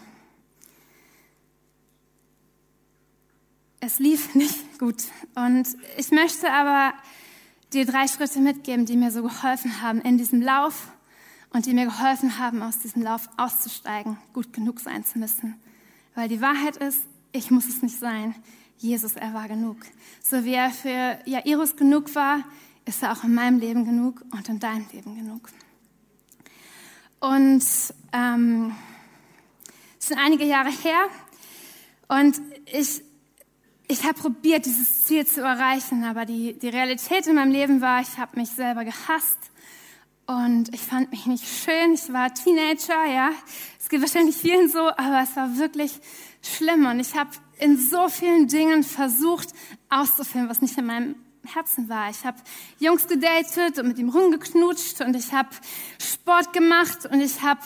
es 3.80 3.99
lief 3.99 4.35
nicht 4.35 4.78
gut. 4.78 5.04
Und 5.35 5.66
ich 5.97 6.11
möchte 6.11 6.50
aber 6.52 6.95
dir 7.73 7.87
drei 7.87 8.06
Schritte 8.09 8.40
mitgeben, 8.40 8.87
die 8.87 8.97
mir 8.97 9.11
so 9.11 9.23
geholfen 9.23 9.83
haben 9.83 10.00
in 10.00 10.18
diesem 10.18 10.40
Lauf 10.40 10.88
und 11.50 11.66
die 11.66 11.75
mir 11.75 11.87
geholfen 11.87 12.38
haben, 12.38 12.62
aus 12.62 12.78
diesem 12.78 13.02
Lauf 13.02 13.28
auszusteigen, 13.37 14.18
gut 14.33 14.52
genug 14.52 14.80
sein 14.80 15.04
zu 15.04 15.18
müssen. 15.18 15.54
Weil 16.14 16.28
die 16.28 16.40
Wahrheit 16.40 16.76
ist, 16.76 17.00
ich 17.33 17.50
muss 17.50 17.66
es 17.66 17.83
nicht 17.83 17.99
sein. 17.99 18.35
Jesus, 18.78 19.16
er 19.16 19.35
war 19.35 19.49
genug. 19.49 19.78
So 20.23 20.45
wie 20.45 20.54
er 20.54 20.71
für 20.71 21.18
Jairus 21.25 21.76
genug 21.76 22.14
war, 22.14 22.45
ist 22.85 23.02
er 23.02 23.12
auch 23.12 23.25
in 23.25 23.35
meinem 23.35 23.59
Leben 23.59 23.85
genug 23.85 24.23
und 24.33 24.49
in 24.49 24.61
deinem 24.61 24.87
Leben 24.92 25.16
genug. 25.16 25.49
Und 27.21 27.64
ähm, 28.12 28.75
es 29.99 30.09
sind 30.09 30.18
einige 30.18 30.45
Jahre 30.45 30.71
her 30.71 31.09
und 32.09 32.40
ich, 32.66 33.02
ich 33.88 34.05
habe 34.05 34.14
probiert, 34.14 34.66
dieses 34.66 35.05
Ziel 35.05 35.26
zu 35.26 35.43
erreichen, 35.43 36.05
aber 36.05 36.25
die, 36.25 36.59
die 36.59 36.69
Realität 36.69 37.26
in 37.26 37.37
meinem 37.37 37.52
Leben 37.52 37.81
war, 37.81 38.00
ich 38.00 38.19
habe 38.19 38.38
mich 38.38 38.50
selber 38.50 38.85
gehasst 38.85 39.38
und 40.26 40.75
ich 40.75 40.81
fand 40.81 41.11
mich 41.12 41.26
nicht 41.26 41.47
schön. 41.47 41.93
Ich 41.95 42.12
war 42.12 42.35
Teenager, 42.35 43.07
ja. 43.07 43.31
Es 43.78 43.88
geht 43.88 44.00
wahrscheinlich 44.00 44.37
vielen 44.37 44.69
so, 44.69 44.88
aber 44.88 45.21
es 45.23 45.37
war 45.37 45.57
wirklich 45.57 45.93
schlimm 46.43 46.87
und 46.87 46.99
ich 46.99 47.14
habe 47.14 47.31
in 47.59 47.78
so 47.78 48.09
vielen 48.09 48.49
Dingen 48.49 48.83
versucht 48.83 49.50
auszufinden, 49.88 50.50
was 50.50 50.61
nicht 50.61 50.76
in 50.76 50.87
meinem 50.87 51.14
Herzen 51.47 51.88
war. 51.88 52.11
Ich 52.11 52.25
habe 52.25 52.38
Jungs 52.81 53.07
gedatet 53.07 53.78
und 53.78 53.87
mit 53.87 53.99
ihm 53.99 54.09
rumgeknutscht 54.09 55.00
und 55.00 55.14
ich 55.14 55.33
habe 55.33 55.50
Sport 56.02 56.52
gemacht 56.52 57.07
und 57.07 57.21
ich 57.21 57.43
habe 57.43 57.61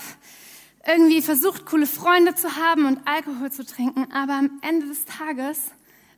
irgendwie 0.86 1.22
versucht, 1.22 1.64
coole 1.64 1.86
Freunde 1.86 2.34
zu 2.34 2.56
haben 2.56 2.84
und 2.84 3.00
Alkohol 3.06 3.50
zu 3.50 3.64
trinken. 3.64 4.12
Aber 4.12 4.34
am 4.34 4.60
Ende 4.62 4.86
des 4.86 5.06
Tages 5.06 5.72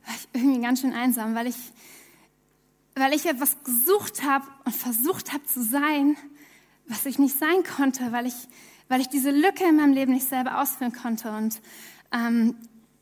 war 0.05 0.15
ich 0.15 0.27
irgendwie 0.33 0.61
ganz 0.61 0.81
schön 0.81 0.93
einsam, 0.93 1.35
weil 1.35 1.47
ich 1.47 1.55
weil 2.95 3.13
ich 3.13 3.25
etwas 3.25 3.57
gesucht 3.63 4.23
habe 4.23 4.45
und 4.65 4.75
versucht 4.75 5.33
habe 5.33 5.45
zu 5.45 5.63
sein, 5.63 6.15
was 6.87 7.05
ich 7.05 7.17
nicht 7.17 7.37
sein 7.37 7.63
konnte, 7.63 8.11
weil 8.11 8.27
ich, 8.27 8.35
weil 8.87 9.01
ich 9.01 9.09
diese 9.09 9.31
Lücke 9.31 9.63
in 9.63 9.77
meinem 9.77 9.93
Leben 9.93 10.13
nicht 10.13 10.27
selber 10.27 10.61
ausfüllen 10.61 10.93
konnte. 10.93 11.31
Und 11.31 11.59
ähm, 12.11 12.55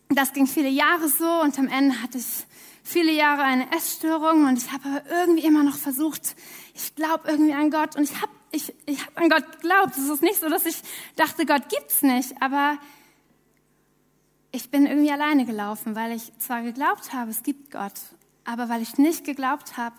das 0.09 0.33
ging 0.33 0.47
viele 0.47 0.69
Jahre 0.69 1.07
so 1.09 1.41
und 1.41 1.57
am 1.59 1.67
Ende 1.67 2.01
hatte 2.01 2.17
ich 2.17 2.45
viele 2.83 3.11
Jahre 3.11 3.43
eine 3.43 3.71
Essstörung 3.75 4.45
und 4.45 4.57
ich 4.57 4.71
habe 4.71 4.87
aber 4.89 5.01
irgendwie 5.09 5.45
immer 5.45 5.63
noch 5.63 5.77
versucht, 5.77 6.35
ich 6.73 6.95
glaube 6.95 7.29
irgendwie 7.29 7.53
an 7.53 7.69
Gott 7.69 7.95
und 7.95 8.03
ich 8.03 8.21
habe 8.21 8.31
ich, 8.51 8.73
ich 8.85 9.05
hab 9.05 9.17
an 9.17 9.29
Gott 9.29 9.49
geglaubt. 9.53 9.97
Es 9.97 10.09
ist 10.09 10.21
nicht 10.21 10.39
so, 10.39 10.49
dass 10.49 10.65
ich 10.65 10.81
dachte, 11.15 11.45
Gott 11.45 11.69
gibt's 11.69 12.01
nicht, 12.01 12.33
aber 12.41 12.77
ich 14.51 14.69
bin 14.69 14.85
irgendwie 14.85 15.11
alleine 15.11 15.45
gelaufen, 15.45 15.95
weil 15.95 16.11
ich 16.11 16.31
zwar 16.37 16.61
geglaubt 16.61 17.13
habe, 17.13 17.31
es 17.31 17.43
gibt 17.43 17.71
Gott, 17.71 17.93
aber 18.43 18.69
weil 18.69 18.81
ich 18.81 18.97
nicht 18.97 19.23
geglaubt 19.23 19.77
habe, 19.77 19.95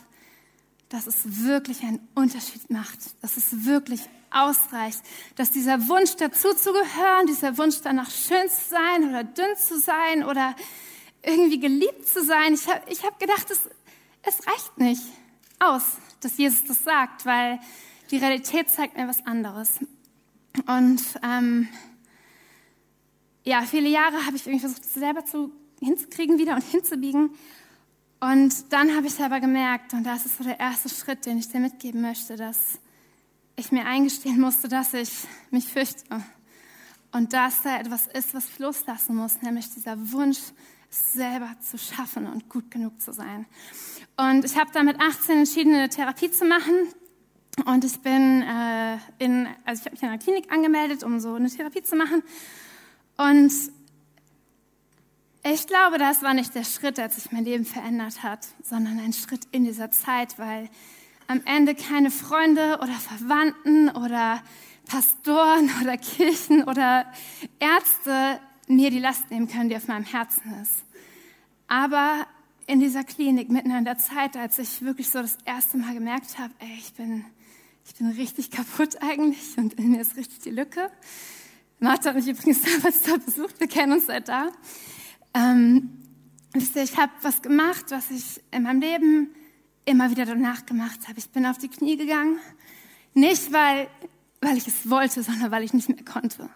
dass 0.89 1.07
es 1.07 1.45
wirklich 1.45 1.83
einen 1.83 2.07
Unterschied 2.15 2.71
macht, 2.71 2.99
dass 3.23 3.37
es 3.39 3.65
wirklich 3.65 4.03
ausreicht, 4.31 5.01
dass 5.37 5.51
dieser 5.51 5.89
Wunsch 5.89 6.17
dazu 6.17 6.55
zu 6.55 6.73
gehören, 6.73 7.27
dieser 7.27 7.57
Wunsch 7.57 7.77
danach 7.83 8.11
schön 8.11 8.49
zu 8.49 8.69
sein 8.69 9.09
oder 9.09 9.25
dünn 9.25 9.57
zu 9.57 9.79
sein 9.79 10.25
oder 10.25 10.55
irgendwie 11.23 11.61
geliebt 11.61 12.07
zu 12.07 12.23
sein, 12.23 12.55
ich 12.55 12.67
habe 12.69 12.83
ich 12.91 13.05
hab 13.05 13.19
gedacht, 13.19 13.51
es, 13.51 13.61
es 14.23 14.47
reicht 14.47 14.79
nicht 14.79 15.03
aus, 15.59 15.83
dass 16.21 16.37
Jesus 16.37 16.65
das 16.65 16.85
sagt, 16.85 17.25
weil 17.25 17.59
die 18.11 18.19
Realität 18.19 18.69
zeigt 18.69 18.97
mir 18.97 19.09
was 19.09 19.25
anderes. 19.25 19.79
Und 20.67 21.03
ähm, 21.23 21.69
ja, 23.45 23.63
viele 23.63 23.89
Jahre 23.89 24.25
habe 24.27 24.37
ich 24.37 24.47
irgendwie 24.47 24.61
versucht, 24.61 24.83
es 24.83 24.95
selber 24.95 25.25
zu, 25.25 25.53
hinzukriegen 25.81 26.39
wieder 26.39 26.55
und 26.55 26.63
hinzubiegen. 26.63 27.31
Und 28.21 28.73
dann 28.73 28.95
habe 28.95 29.09
ich 29.09 29.15
selber 29.15 29.41
gemerkt, 29.41 29.95
und 29.95 30.05
das 30.05 30.27
ist 30.27 30.39
so 30.39 30.45
der 30.45 30.61
erste 30.61 30.89
Schritt, 30.89 31.27
den 31.27 31.39
ich 31.39 31.49
dir 31.49 31.59
mitgeben 31.59 32.03
möchte, 32.03 32.37
dass 32.37 32.79
ich 33.57 33.73
mir 33.73 33.85
eingestehen 33.85 34.41
musste, 34.41 34.69
dass 34.69 34.95
ich 34.95 35.11
mich 35.51 35.67
fürchte. 35.67 36.05
Und 37.11 37.33
dass 37.33 37.63
da 37.63 37.79
etwas 37.79 38.07
ist, 38.07 38.33
was 38.33 38.49
ich 38.49 38.59
loslassen 38.59 39.17
muss, 39.17 39.43
nämlich 39.43 39.71
dieser 39.71 40.13
Wunsch, 40.13 40.39
es 40.89 41.13
selber 41.15 41.51
zu 41.61 41.79
schaffen 41.79 42.27
und 42.27 42.49
gut 42.49 42.71
genug 42.71 43.01
zu 43.01 43.13
sein. 43.13 43.47
Und 44.17 44.45
ich 44.45 44.57
habe 44.57 44.71
dann 44.73 44.87
mit 44.87 45.01
18 45.01 45.39
entschieden, 45.39 45.75
eine 45.75 45.89
Therapie 45.89 46.31
zu 46.31 46.45
machen. 46.45 46.75
Und 47.67 47.85
ich 47.85 47.99
bin 48.01 48.43
äh, 48.43 48.99
in, 49.19 49.49
also 49.65 49.81
ich 49.81 49.87
habe 49.87 49.91
mich 49.91 50.03
in 50.03 50.09
einer 50.09 50.19
Klinik 50.19 50.53
angemeldet, 50.53 51.03
um 51.03 51.19
so 51.19 51.35
eine 51.35 51.51
Therapie 51.51 51.83
zu 51.83 51.97
machen. 51.97 52.23
Und 53.23 53.53
ich 55.45 55.67
glaube, 55.69 55.99
das 55.99 56.23
war 56.23 56.35
nicht 56.35 56.57
der 56.57 56.65
Schritt, 56.65 56.99
der 56.99 57.09
sich 57.09 57.31
mein 57.31 57.45
Leben 57.45 57.65
verändert 57.65 58.25
hat, 58.25 58.49
sondern 58.65 58.99
ein 58.99 59.13
Schritt 59.13 59.47
in 59.53 59.65
dieser 59.65 59.93
Zeit, 59.93 60.41
weil 60.41 60.69
am 61.29 61.41
Ende 61.45 61.77
keine 61.77 62.11
Freunde 62.11 62.81
oder 62.83 62.95
Verwandten 62.95 63.91
oder 63.91 64.43
Pastoren 64.87 65.71
oder 65.83 65.97
Kirchen 65.99 66.65
oder 66.65 67.07
Ärzte 67.61 68.41
mir 68.67 68.91
die 68.91 68.99
Last 68.99 69.31
nehmen 69.31 69.47
können, 69.47 69.69
die 69.69 69.77
auf 69.77 69.87
meinem 69.87 70.05
Herzen 70.05 70.61
ist. 70.61 70.85
Aber 71.69 72.27
in 72.67 72.81
dieser 72.81 73.05
Klinik, 73.05 73.51
mitten 73.51 73.71
in 73.71 73.85
der 73.85 73.99
Zeit, 73.99 74.37
als 74.37 74.59
ich 74.59 74.83
wirklich 74.83 75.11
so 75.11 75.21
das 75.21 75.39
erste 75.45 75.77
Mal 75.77 75.95
gemerkt 75.95 76.39
habe, 76.39 76.53
ey, 76.59 76.77
ich 76.77 76.95
bin, 76.95 77.25
ich 77.87 77.95
bin 77.95 78.09
richtig 78.11 78.51
kaputt 78.53 79.01
eigentlich 79.01 79.57
und 79.59 79.75
in 79.75 79.93
mir 79.93 80.01
ist 80.01 80.17
richtig 80.17 80.41
die 80.41 80.51
Lücke, 80.51 80.91
Martha 81.83 82.11
hat 82.11 82.17
mich 82.17 82.29
übrigens 82.29 82.63
damals 82.77 83.03
dort 83.03 83.27
besucht, 83.27 83.59
wir 83.59 83.67
kennen 83.67 83.93
uns 83.93 84.07
seit 84.07 84.29
da. 84.29 84.53
Ähm, 85.35 85.91
wisst 86.53 86.77
ihr, 86.77 86.85
ich 86.85 86.97
habe 86.97 87.13
was 87.23 87.43
gemacht, 87.43 87.87
was 87.91 88.11
ich 88.11 88.41
in 88.53 88.63
meinem 88.63 88.81
Leben 88.81 89.35
immer 89.85 90.11
wieder 90.11 90.25
danach 90.25 90.65
gemacht 90.65 91.09
habe. 91.09 91.19
Ich 91.19 91.29
bin 91.31 91.45
auf 91.45 91.59
die 91.59 91.69
Knie 91.69 91.97
gegangen, 91.97 92.39
nicht 93.15 93.53
weil, 93.53 93.89
weil 94.41 94.57
ich 94.57 94.69
es 94.69 94.89
wollte, 94.89 95.25
sondern 95.25 95.51
weil 95.51 95.65
ich 95.65 95.75
nicht 95.75 95.89
mehr 95.89 96.05
konnte. 96.05 96.49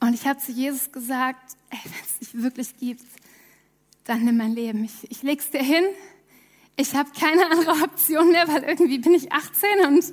Und 0.00 0.12
ich 0.12 0.26
habe 0.26 0.38
zu 0.38 0.52
Jesus 0.52 0.92
gesagt, 0.92 1.56
ey, 1.70 1.78
wenn 1.84 2.04
es 2.04 2.18
dich 2.18 2.42
wirklich 2.42 2.76
gibt, 2.76 3.06
dann 4.04 4.24
nimm 4.24 4.36
mein 4.36 4.52
Leben. 4.52 4.84
Ich, 4.84 5.10
ich 5.10 5.22
leg's 5.22 5.48
dir 5.50 5.62
hin. 5.62 5.84
Ich 6.76 6.94
habe 6.94 7.10
keine 7.18 7.50
andere 7.50 7.82
Option 7.82 8.30
mehr, 8.30 8.48
weil 8.48 8.62
irgendwie 8.64 8.98
bin 8.98 9.14
ich 9.14 9.30
18 9.30 9.86
und 9.86 10.04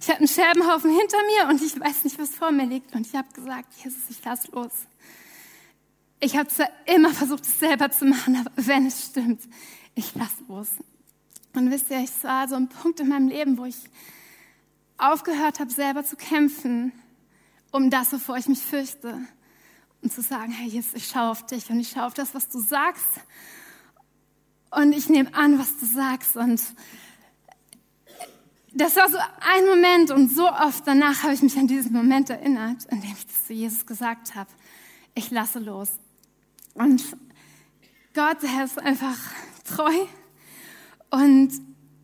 ich 0.00 0.08
habe 0.08 0.18
einen 0.18 0.28
Scherbenhaufen 0.28 0.90
hinter 0.90 1.18
mir 1.26 1.48
und 1.50 1.62
ich 1.62 1.78
weiß 1.78 2.04
nicht, 2.04 2.18
was 2.18 2.30
vor 2.30 2.50
mir 2.52 2.66
liegt. 2.66 2.94
Und 2.94 3.06
ich 3.06 3.14
habe 3.14 3.28
gesagt, 3.32 3.74
Jesus, 3.82 4.02
ich 4.08 4.24
lass 4.24 4.48
los. 4.48 4.72
Ich 6.20 6.36
habe 6.36 6.48
zwar 6.48 6.68
immer 6.86 7.10
versucht, 7.10 7.44
es 7.44 7.58
selber 7.58 7.90
zu 7.90 8.06
machen, 8.06 8.36
aber 8.36 8.50
wenn 8.56 8.86
es 8.86 9.06
stimmt, 9.06 9.42
ich 9.94 10.14
lass 10.14 10.32
los. 10.48 10.68
Und 11.54 11.70
wisst 11.70 11.90
ihr, 11.90 12.02
es 12.02 12.24
war 12.24 12.48
so 12.48 12.54
ein 12.54 12.68
Punkt 12.68 13.00
in 13.00 13.08
meinem 13.08 13.28
Leben, 13.28 13.58
wo 13.58 13.64
ich 13.64 13.76
aufgehört 14.98 15.60
habe, 15.60 15.70
selber 15.70 16.04
zu 16.04 16.16
kämpfen, 16.16 16.92
um 17.70 17.90
das, 17.90 18.12
wovor 18.12 18.36
ich 18.38 18.48
mich 18.48 18.60
fürchte. 18.60 19.20
Und 20.02 20.12
zu 20.12 20.22
sagen, 20.22 20.52
hey, 20.52 20.68
Jesus, 20.68 20.94
ich 20.94 21.06
schaue 21.06 21.30
auf 21.30 21.46
dich 21.46 21.68
und 21.70 21.80
ich 21.80 21.88
schaue 21.88 22.06
auf 22.06 22.14
das, 22.14 22.34
was 22.34 22.48
du 22.48 22.58
sagst. 22.58 23.08
Und 24.70 24.92
ich 24.92 25.08
nehme 25.08 25.32
an, 25.34 25.58
was 25.58 25.78
du 25.78 25.86
sagst. 25.86 26.36
Und 26.36 26.60
das 28.72 28.96
war 28.96 29.08
so 29.08 29.16
ein 29.16 29.66
Moment 29.66 30.10
und 30.10 30.28
so 30.28 30.48
oft 30.48 30.86
danach 30.86 31.22
habe 31.22 31.32
ich 31.32 31.42
mich 31.42 31.56
an 31.56 31.66
diesen 31.66 31.92
Moment 31.92 32.28
erinnert, 32.28 32.84
in 32.90 33.00
dem 33.00 33.12
ich 33.12 33.26
das 33.26 33.46
zu 33.46 33.54
Jesus 33.54 33.86
gesagt 33.86 34.34
habe. 34.34 34.50
Ich 35.14 35.30
lasse 35.30 35.60
los. 35.60 35.92
Und 36.74 37.02
Gott, 38.14 38.42
er 38.42 38.64
ist 38.64 38.78
einfach 38.78 39.16
treu 39.64 39.94
und 41.10 41.52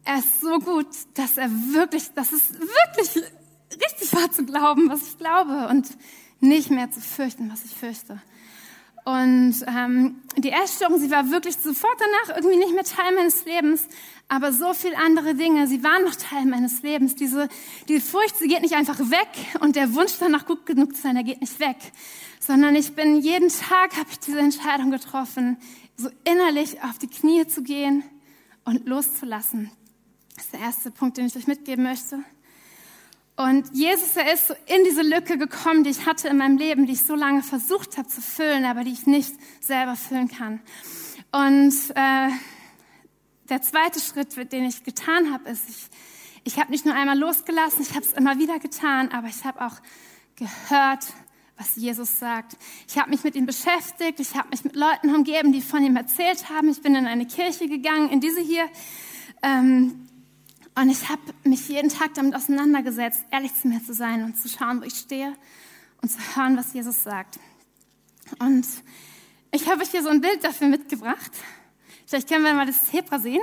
er 0.05 0.19
ist 0.19 0.41
so 0.41 0.59
gut, 0.59 0.89
dass 1.15 1.37
er 1.37 1.51
wirklich, 1.51 2.11
dass 2.15 2.33
es 2.33 2.53
wirklich 2.55 3.25
richtig 3.71 4.13
war 4.13 4.31
zu 4.31 4.45
glauben, 4.45 4.89
was 4.89 5.03
ich 5.03 5.19
glaube 5.19 5.69
und 5.69 5.87
nicht 6.41 6.71
mehr 6.71 6.91
zu 6.91 7.01
fürchten, 7.01 7.51
was 7.53 7.65
ich 7.65 7.75
fürchte. 7.75 8.21
Und 9.05 9.57
ähm, 9.67 10.23
die 10.37 10.51
Essstörung, 10.51 11.01
sie 11.01 11.11
war 11.11 11.29
wirklich 11.31 11.57
sofort 11.57 11.99
danach 11.99 12.37
irgendwie 12.37 12.57
nicht 12.57 12.73
mehr 12.73 12.85
Teil 12.85 13.13
meines 13.15 13.45
Lebens, 13.45 13.89
aber 14.29 14.53
so 14.53 14.75
viel 14.75 14.95
andere 14.95 15.35
Dinge, 15.35 15.67
sie 15.67 15.83
waren 15.83 16.05
noch 16.05 16.15
Teil 16.15 16.47
meines 16.47 16.83
Lebens. 16.83 17.17
Diese, 17.17 17.49
die 17.89 18.01
Furcht, 18.01 18.37
sie 18.37 18.47
geht 18.47 18.63
nicht 18.63 18.77
einfach 18.77 18.99
weg 18.99 19.29
und 19.61 19.75
der 19.75 19.95
Wunsch 19.95 20.13
danach 20.21 20.47
gut 20.47 20.67
genug 20.67 20.95
zu 20.95 21.03
sein, 21.03 21.17
der 21.17 21.25
geht 21.25 21.41
nicht 21.41 21.59
weg, 21.59 21.77
sondern 22.39 22.77
ich 22.77 22.95
bin 22.95 23.21
jeden 23.21 23.49
Tag 23.49 23.97
habe 23.97 24.09
ich 24.11 24.21
diese 24.21 24.39
Entscheidung 24.39 24.93
getroffen, 24.93 25.57
so 25.97 26.09
innerlich 26.25 26.81
auf 26.85 26.99
die 26.99 27.09
Knie 27.09 27.47
zu 27.49 27.63
gehen 27.63 28.05
und 28.65 28.87
loszulassen. 28.87 29.73
Das 30.37 30.45
ist 30.45 30.55
der 30.55 30.61
erste 30.61 30.91
Punkt, 30.93 31.17
den 31.17 31.27
ich 31.27 31.37
euch 31.37 31.49
mitgeben 31.49 31.85
möchte. 31.85 32.21
Und 33.37 33.75
Jesus, 33.75 34.15
er 34.17 34.33
ist 34.33 34.49
so 34.49 34.55
in 34.67 34.85
diese 34.85 35.03
Lücke 35.03 35.39
gekommen, 35.39 35.85
die 35.85 35.91
ich 35.91 36.05
hatte 36.05 36.29
in 36.29 36.37
meinem 36.37 36.59
Leben, 36.59 36.87
die 36.87 36.93
ich 36.93 37.03
so 37.03 37.15
lange 37.15 37.43
versucht 37.43 37.97
habe 37.97 38.07
zu 38.07 38.21
füllen, 38.21 38.65
aber 38.65 38.85
die 38.85 38.93
ich 38.93 39.07
nicht 39.07 39.35
selber 39.61 39.97
füllen 39.97 40.29
kann. 40.29 40.61
Und 41.33 41.75
äh, 41.95 42.29
der 43.49 43.63
zweite 43.63 44.01
Schritt, 44.01 44.53
den 44.53 44.65
ich 44.65 44.85
getan 44.85 45.33
habe, 45.33 45.49
ist, 45.49 45.69
ich, 45.69 45.87
ich 46.45 46.61
habe 46.61 46.71
nicht 46.71 46.85
nur 46.85 46.95
einmal 46.95 47.19
losgelassen, 47.19 47.83
ich 47.83 47.91
habe 47.91 48.05
es 48.05 48.13
immer 48.13 48.39
wieder 48.39 48.59
getan, 48.59 49.11
aber 49.13 49.29
ich 49.29 49.45
habe 49.45 49.65
auch 49.65 49.77
gehört, 50.37 51.05
was 51.57 51.77
Jesus 51.77 52.19
sagt. 52.19 52.57
Ich 52.87 52.99
habe 52.99 53.11
mich 53.11 53.25
mit 53.25 53.35
ihm 53.35 53.47
beschäftigt, 53.47 54.21
ich 54.21 54.35
habe 54.35 54.49
mich 54.51 54.63
mit 54.65 54.77
Leuten 54.77 55.15
umgeben, 55.15 55.53
die 55.53 55.63
von 55.63 55.83
ihm 55.83 55.97
erzählt 55.97 56.51
haben. 56.51 56.69
Ich 56.69 56.83
bin 56.83 56.95
in 56.95 57.07
eine 57.07 57.27
Kirche 57.27 57.67
gegangen, 57.67 58.11
in 58.11 58.21
diese 58.21 58.41
hier. 58.41 58.69
Ähm, 59.43 60.07
und 60.75 60.89
ich 60.89 61.09
habe 61.09 61.21
mich 61.45 61.69
jeden 61.69 61.91
Tag 61.91 62.15
damit 62.15 62.35
auseinandergesetzt, 62.35 63.25
ehrlich 63.31 63.55
zu 63.55 63.69
mir 63.69 63.83
zu 63.85 63.93
sein 63.93 64.25
und 64.25 64.41
zu 64.41 64.49
schauen, 64.49 64.81
wo 64.81 64.85
ich 64.85 64.95
stehe 64.95 65.37
und 66.01 66.09
zu 66.11 66.19
hören, 66.35 66.57
was 66.57 66.73
Jesus 66.73 67.03
sagt. 67.03 67.39
Und 68.39 68.67
ich 69.51 69.69
habe 69.69 69.83
euch 69.83 69.91
hier 69.91 70.03
so 70.03 70.09
ein 70.09 70.23
Bild 70.23 70.43
dafür 70.43 70.69
mitgebracht. 70.69 71.33
Vielleicht 72.07 72.29
können 72.29 72.45
wir 72.45 72.55
mal 72.55 72.67
das 72.67 72.87
Zebra 72.87 73.19
sehen. 73.19 73.43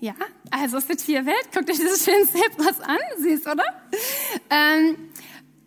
Ja, 0.00 0.14
also 0.50 0.76
es 0.76 0.88
wird 0.88 1.00
vier 1.00 1.24
Welt. 1.24 1.48
Guckt 1.52 1.70
euch 1.70 1.78
diese 1.78 1.98
schönen 1.98 2.28
Zebras 2.28 2.80
an. 2.80 2.98
Süß, 3.18 3.46
oder? 3.46 3.64
Ähm, 4.50 4.94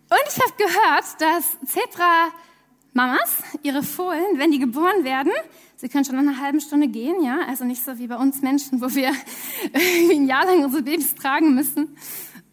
und 0.10 0.20
ich 0.28 0.40
habe 0.40 0.54
gehört, 0.58 1.20
dass 1.20 1.58
Zebra-Mamas 1.66 3.44
ihre 3.64 3.82
Fohlen, 3.82 4.38
wenn 4.38 4.52
die 4.52 4.60
geboren 4.60 5.04
werden, 5.04 5.34
Sie 5.82 5.90
können 5.90 6.06
schon 6.06 6.14
nach 6.14 6.22
einer 6.22 6.40
halben 6.40 6.62
Stunde 6.62 6.88
gehen, 6.88 7.24
ja. 7.24 7.40
Also 7.48 7.66
nicht 7.66 7.84
so 7.84 7.98
wie 7.98 8.06
bei 8.06 8.16
uns 8.16 8.44
Menschen, 8.44 8.82
wo 8.82 8.94
wir 8.94 9.12
irgendwie 9.74 10.16
ein 10.16 10.28
Jahr 10.28 10.46
lang 10.46 10.64
unsere 10.64 10.84
Babys 10.84 11.16
tragen 11.16 11.56
müssen. 11.56 11.98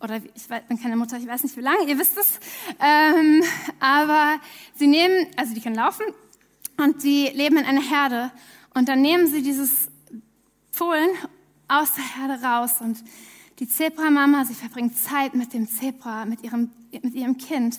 Oder 0.00 0.22
ich 0.34 0.48
bin 0.66 0.80
keine 0.80 0.96
Mutter, 0.96 1.18
ich 1.18 1.26
weiß 1.26 1.42
nicht 1.42 1.54
wie 1.58 1.60
lange, 1.60 1.84
ihr 1.86 1.98
wisst 1.98 2.16
es. 2.16 2.40
Ähm, 2.80 3.42
aber 3.80 4.40
sie 4.76 4.86
nehmen, 4.86 5.26
also 5.36 5.52
die 5.52 5.60
können 5.60 5.74
laufen 5.74 6.06
und 6.78 7.02
die 7.02 7.26
leben 7.34 7.58
in 7.58 7.66
einer 7.66 7.82
Herde. 7.82 8.30
Und 8.72 8.88
dann 8.88 9.02
nehmen 9.02 9.26
sie 9.26 9.42
dieses 9.42 9.88
Fohlen 10.70 11.10
aus 11.68 11.92
der 11.92 12.04
Herde 12.04 12.42
raus 12.42 12.76
und 12.80 13.04
die 13.58 13.68
Zebra-Mama, 13.68 14.46
sie 14.46 14.54
verbringt 14.54 14.96
Zeit 14.96 15.34
mit 15.34 15.52
dem 15.52 15.68
Zebra, 15.68 16.24
mit 16.24 16.44
ihrem, 16.44 16.70
mit 16.92 17.12
ihrem 17.12 17.36
Kind, 17.36 17.78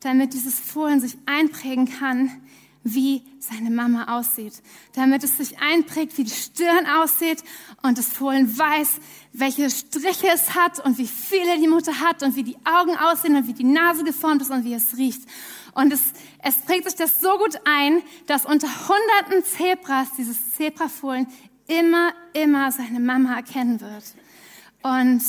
damit 0.00 0.34
dieses 0.34 0.60
Fohlen 0.60 1.00
sich 1.00 1.16
einprägen 1.24 1.88
kann 1.88 2.42
wie 2.82 3.22
seine 3.38 3.70
Mama 3.70 4.18
aussieht, 4.18 4.54
damit 4.94 5.22
es 5.22 5.36
sich 5.36 5.58
einprägt, 5.60 6.16
wie 6.16 6.24
die 6.24 6.30
Stirn 6.30 6.86
aussieht 6.86 7.42
und 7.82 7.98
das 7.98 8.06
Fohlen 8.06 8.56
weiß, 8.56 9.00
welche 9.32 9.68
Striche 9.70 10.28
es 10.32 10.54
hat 10.54 10.84
und 10.84 10.98
wie 10.98 11.06
viele 11.06 11.58
die 11.58 11.68
Mutter 11.68 12.00
hat 12.00 12.22
und 12.22 12.36
wie 12.36 12.42
die 12.42 12.56
Augen 12.64 12.96
aussehen 12.96 13.36
und 13.36 13.46
wie 13.46 13.52
die 13.52 13.64
Nase 13.64 14.04
geformt 14.04 14.42
ist 14.42 14.50
und 14.50 14.64
wie 14.64 14.74
es 14.74 14.96
riecht. 14.96 15.22
Und 15.74 15.92
es, 15.92 16.00
es 16.42 16.56
prägt 16.56 16.84
sich 16.84 16.96
das 16.96 17.20
so 17.20 17.36
gut 17.38 17.60
ein, 17.64 18.02
dass 18.26 18.46
unter 18.46 18.68
hunderten 18.88 19.44
Zebras 19.44 20.08
dieses 20.16 20.54
Zebrafohlen 20.54 21.26
immer, 21.66 22.12
immer 22.32 22.72
seine 22.72 22.98
Mama 22.98 23.36
erkennen 23.36 23.80
wird. 23.80 24.04
Und 24.82 25.22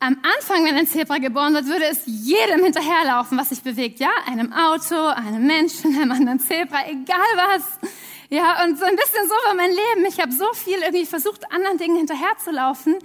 am 0.00 0.16
Anfang, 0.22 0.64
wenn 0.64 0.76
ein 0.76 0.86
Zebra 0.86 1.18
geboren 1.18 1.52
wird, 1.52 1.66
würde 1.66 1.84
es 1.84 2.00
jedem 2.06 2.64
hinterherlaufen, 2.64 3.36
was 3.36 3.50
sich 3.50 3.62
bewegt. 3.62 4.00
Ja, 4.00 4.10
einem 4.26 4.50
Auto, 4.52 4.96
einem 4.96 5.46
Menschen, 5.46 5.94
einem 5.94 6.12
anderen 6.12 6.40
Zebra, 6.40 6.88
egal 6.88 7.18
was. 7.36 7.90
Ja, 8.30 8.64
und 8.64 8.78
so 8.78 8.84
ein 8.84 8.96
bisschen 8.96 9.28
so 9.28 9.34
war 9.46 9.54
mein 9.54 9.70
Leben. 9.70 10.06
Ich 10.08 10.18
habe 10.18 10.32
so 10.32 10.50
viel 10.54 10.78
irgendwie 10.78 11.04
versucht, 11.04 11.52
anderen 11.52 11.76
Dingen 11.76 11.96
hinterherzulaufen, 11.98 12.96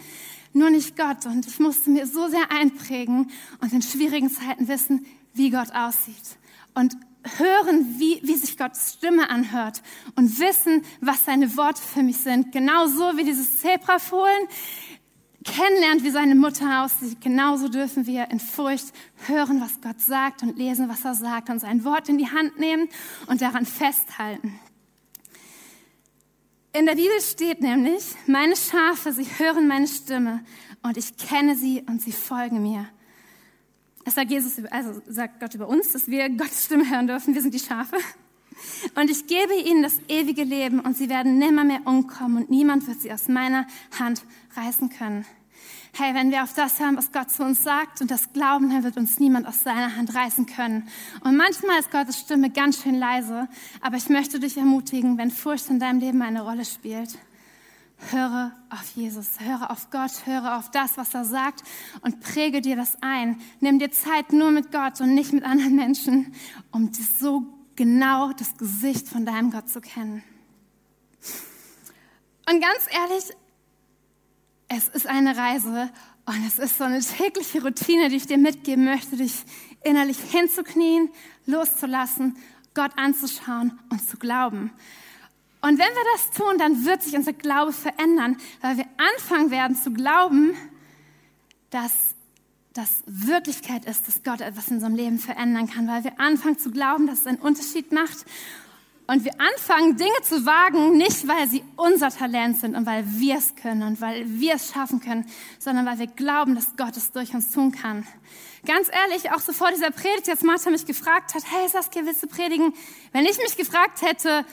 nur 0.54 0.70
nicht 0.70 0.96
Gott. 0.96 1.26
Und 1.26 1.46
ich 1.46 1.60
musste 1.60 1.90
mir 1.90 2.08
so 2.08 2.30
sehr 2.30 2.50
einprägen 2.50 3.30
und 3.60 3.74
in 3.74 3.82
schwierigen 3.82 4.30
Zeiten 4.30 4.70
wissen, 4.70 5.06
wie 5.34 5.50
Gott 5.50 5.72
aussieht. 5.74 6.38
Und 6.76 6.96
hören, 7.38 7.96
wie, 7.98 8.22
wie 8.24 8.36
sich 8.36 8.58
Gottes 8.58 8.94
Stimme 8.94 9.30
anhört 9.30 9.82
und 10.16 10.40
wissen, 10.40 10.84
was 11.02 11.26
seine 11.26 11.58
Worte 11.58 11.82
für 11.82 12.04
mich 12.04 12.18
sind. 12.18 12.52
Genauso 12.52 13.18
wie 13.18 13.24
dieses 13.24 13.60
Zebrafohlen 13.60 14.48
kennenlernt, 15.46 16.04
wie 16.04 16.10
seine 16.10 16.36
Mutter 16.36 16.84
aussieht, 16.84 17.22
genauso 17.22 17.70
dürfen 17.70 18.06
wir 18.06 18.30
in 18.32 18.40
Furcht 18.40 18.92
hören, 19.28 19.62
was 19.62 19.80
Gott 19.80 20.02
sagt 20.02 20.44
und 20.44 20.58
lesen, 20.58 20.90
was 20.90 21.06
er 21.06 21.16
sagt 21.16 21.50
und 21.50 21.60
sein 21.60 21.86
Wort 21.86 22.10
in 22.10 22.18
die 22.18 22.30
Hand 22.30 22.60
nehmen 22.60 22.90
und 23.28 23.42
daran 23.42 23.66
festhalten. 23.66 24.60
In 26.74 26.86
der 26.86 26.96
Bibel 26.96 27.22
steht 27.22 27.62
nämlich, 27.62 28.04
meine 28.28 28.56
Schafe, 28.56 29.14
sie 29.14 29.28
hören 29.38 29.68
meine 29.68 29.88
Stimme 29.88 30.44
und 30.84 30.98
ich 30.98 31.16
kenne 31.16 31.56
sie 31.56 31.84
und 31.88 32.02
sie 32.02 32.12
folgen 32.12 32.62
mir. 32.62 32.90
Das 34.04 34.16
sagt 34.16 34.30
Jesus, 34.30 34.64
also 34.70 35.02
sagt 35.08 35.40
Gott 35.40 35.56
über 35.56 35.68
uns, 35.68 35.92
dass 35.94 36.08
wir 36.08 36.30
Gottes 36.30 36.66
Stimme 36.66 36.90
hören 36.90 37.08
dürfen. 37.08 37.34
Wir 37.34 37.42
sind 37.42 37.54
die 37.54 37.60
Schafe. 37.60 37.98
Und 38.96 39.10
ich 39.10 39.28
gebe 39.28 39.54
ihnen 39.56 39.84
das 39.84 40.00
ewige 40.08 40.44
Leben 40.44 40.80
und 40.80 40.96
sie 40.98 41.10
werden 41.10 41.38
nimmer 41.38 41.64
mehr 41.64 41.82
umkommen 41.86 42.38
und 42.38 42.50
niemand 42.50 42.88
wird 42.88 43.02
sie 43.02 43.12
aus 43.12 43.28
meiner 43.28 43.68
Hand 44.00 44.24
reißen 44.56 44.90
können. 44.90 45.26
Hey, 45.98 46.14
wenn 46.14 46.30
wir 46.30 46.44
auf 46.44 46.54
das 46.54 46.78
hören, 46.82 46.98
was 46.98 47.14
Gott 47.14 47.32
zu 47.32 47.42
uns 47.44 47.64
sagt 47.64 48.02
und 48.02 48.12
das 48.12 48.34
glauben, 48.34 48.70
dann 48.70 48.84
wird 48.84 48.98
uns 48.98 49.18
niemand 49.18 49.48
aus 49.48 49.64
seiner 49.64 49.96
Hand 49.96 50.14
reißen 50.14 50.46
können. 50.46 50.90
Und 51.24 51.38
manchmal 51.38 51.80
ist 51.80 51.90
Gottes 51.90 52.20
Stimme 52.20 52.50
ganz 52.50 52.84
schön 52.84 52.96
leise, 52.96 53.48
aber 53.80 53.96
ich 53.96 54.10
möchte 54.10 54.42
dich 54.42 54.58
ermutigen, 54.58 55.18
wenn 55.18 55.32
Furcht 55.32 55.70
in 55.70 55.80
deinem 55.80 56.02
Leben 56.02 56.22
eine 56.22 56.42
Rolle 56.42 56.66
spielt, 56.66 57.18
höre 58.12 58.52
auf 58.70 58.92
Jesus, 58.96 59.40
höre 59.40 59.72
auf 59.72 59.90
Gott, 59.90 60.12
höre 60.26 60.58
auf 60.58 60.70
das, 60.70 60.98
was 60.98 61.14
er 61.14 61.24
sagt 61.24 61.64
und 62.02 62.20
präge 62.20 62.60
dir 62.60 62.76
das 62.76 62.98
ein. 63.02 63.40
Nimm 63.62 63.80
dir 63.80 63.90
Zeit 63.90 64.34
nur 64.34 64.52
mit 64.52 64.74
Gott 64.74 65.00
und 65.00 65.14
nicht 65.14 65.32
mit 65.32 65.46
anderen 65.46 65.76
Menschen, 65.78 66.34
um 66.72 66.92
so 66.94 67.55
genau 67.76 68.32
das 68.34 68.58
Gesicht 68.58 69.08
von 69.08 69.26
deinem 69.26 69.52
Gott 69.52 69.70
zu 69.70 69.82
kennen. 69.82 70.24
Und 72.50 72.62
ganz 72.62 72.88
ehrlich, 72.92 73.24
es 74.68 74.88
ist 74.90 75.08
eine 75.08 75.36
Reise 75.36 75.90
und 76.26 76.46
es 76.48 76.60
ist 76.60 76.78
so 76.78 76.84
eine 76.84 77.00
tägliche 77.00 77.62
Routine, 77.62 78.10
die 78.10 78.18
ich 78.18 78.28
dir 78.28 78.38
mitgeben 78.38 78.86
möchte, 78.86 79.18
dich 79.18 79.44
innerlich 79.84 80.20
hinzuknien, 80.20 81.10
loszulassen, 81.46 82.38
Gott 82.74 82.92
anzuschauen 82.98 83.80
und 83.90 84.08
zu 84.08 84.18
glauben. 84.18 84.72
Und 85.62 85.80
wenn 85.80 85.80
wir 85.80 86.04
das 86.14 86.32
tun, 86.32 86.58
dann 86.58 86.86
wird 86.86 87.02
sich 87.02 87.16
unser 87.16 87.34
Glaube 87.34 87.74
verändern, 87.74 88.38
weil 88.62 88.78
wir 88.78 88.86
anfangen 88.98 89.50
werden 89.50 89.76
zu 89.76 89.92
glauben, 89.92 90.56
dass 91.70 92.15
das 92.76 92.90
Wirklichkeit 93.06 93.86
ist, 93.86 94.06
dass 94.06 94.22
Gott 94.22 94.42
etwas 94.42 94.68
in 94.68 94.76
unserem 94.76 94.96
Leben 94.96 95.18
verändern 95.18 95.68
kann, 95.68 95.88
weil 95.88 96.04
wir 96.04 96.20
anfangen 96.20 96.60
zu 96.60 96.72
glauben, 96.72 97.08
dass 97.08 97.22
es 97.22 97.28
einen 97.28 97.38
Unterschied 97.38 97.94
macht 97.94 98.26
und 99.08 99.24
wir 99.24 99.32
anfangen, 99.40 99.96
Dinge 99.96 100.22
zu 100.24 100.46
wagen, 100.46 100.98
nicht 100.98 101.26
weil 101.26 101.48
sie 101.48 101.64
unser 101.78 102.10
Talent 102.10 102.60
sind 102.60 102.76
und 102.76 102.86
weil 102.86 103.06
wir 103.08 103.36
es 103.36 103.56
können 103.56 103.84
und 103.84 104.02
weil 104.02 104.26
wir 104.28 104.56
es 104.56 104.74
schaffen 104.74 105.00
können, 105.00 105.26
sondern 105.58 105.86
weil 105.86 106.00
wir 106.00 106.08
glauben, 106.08 106.54
dass 106.54 106.76
Gott 106.76 106.98
es 106.98 107.12
durch 107.14 107.34
uns 107.34 107.50
tun 107.52 107.72
kann. 107.72 108.06
Ganz 108.66 108.90
ehrlich, 108.92 109.32
auch 109.32 109.40
so 109.40 109.54
vor 109.54 109.70
dieser 109.72 109.92
Predigt, 109.92 110.28
jetzt 110.28 110.44
Martha 110.44 110.70
mich 110.70 110.86
gefragt 110.86 111.34
hat, 111.34 111.44
hey 111.50 111.70
Saskia, 111.70 112.06
willst 112.06 112.24
du 112.24 112.28
predigen? 112.28 112.74
Wenn 113.14 113.26
ich 113.26 113.38
mich 113.38 113.56
gefragt 113.56 114.02
hätte, 114.02 114.44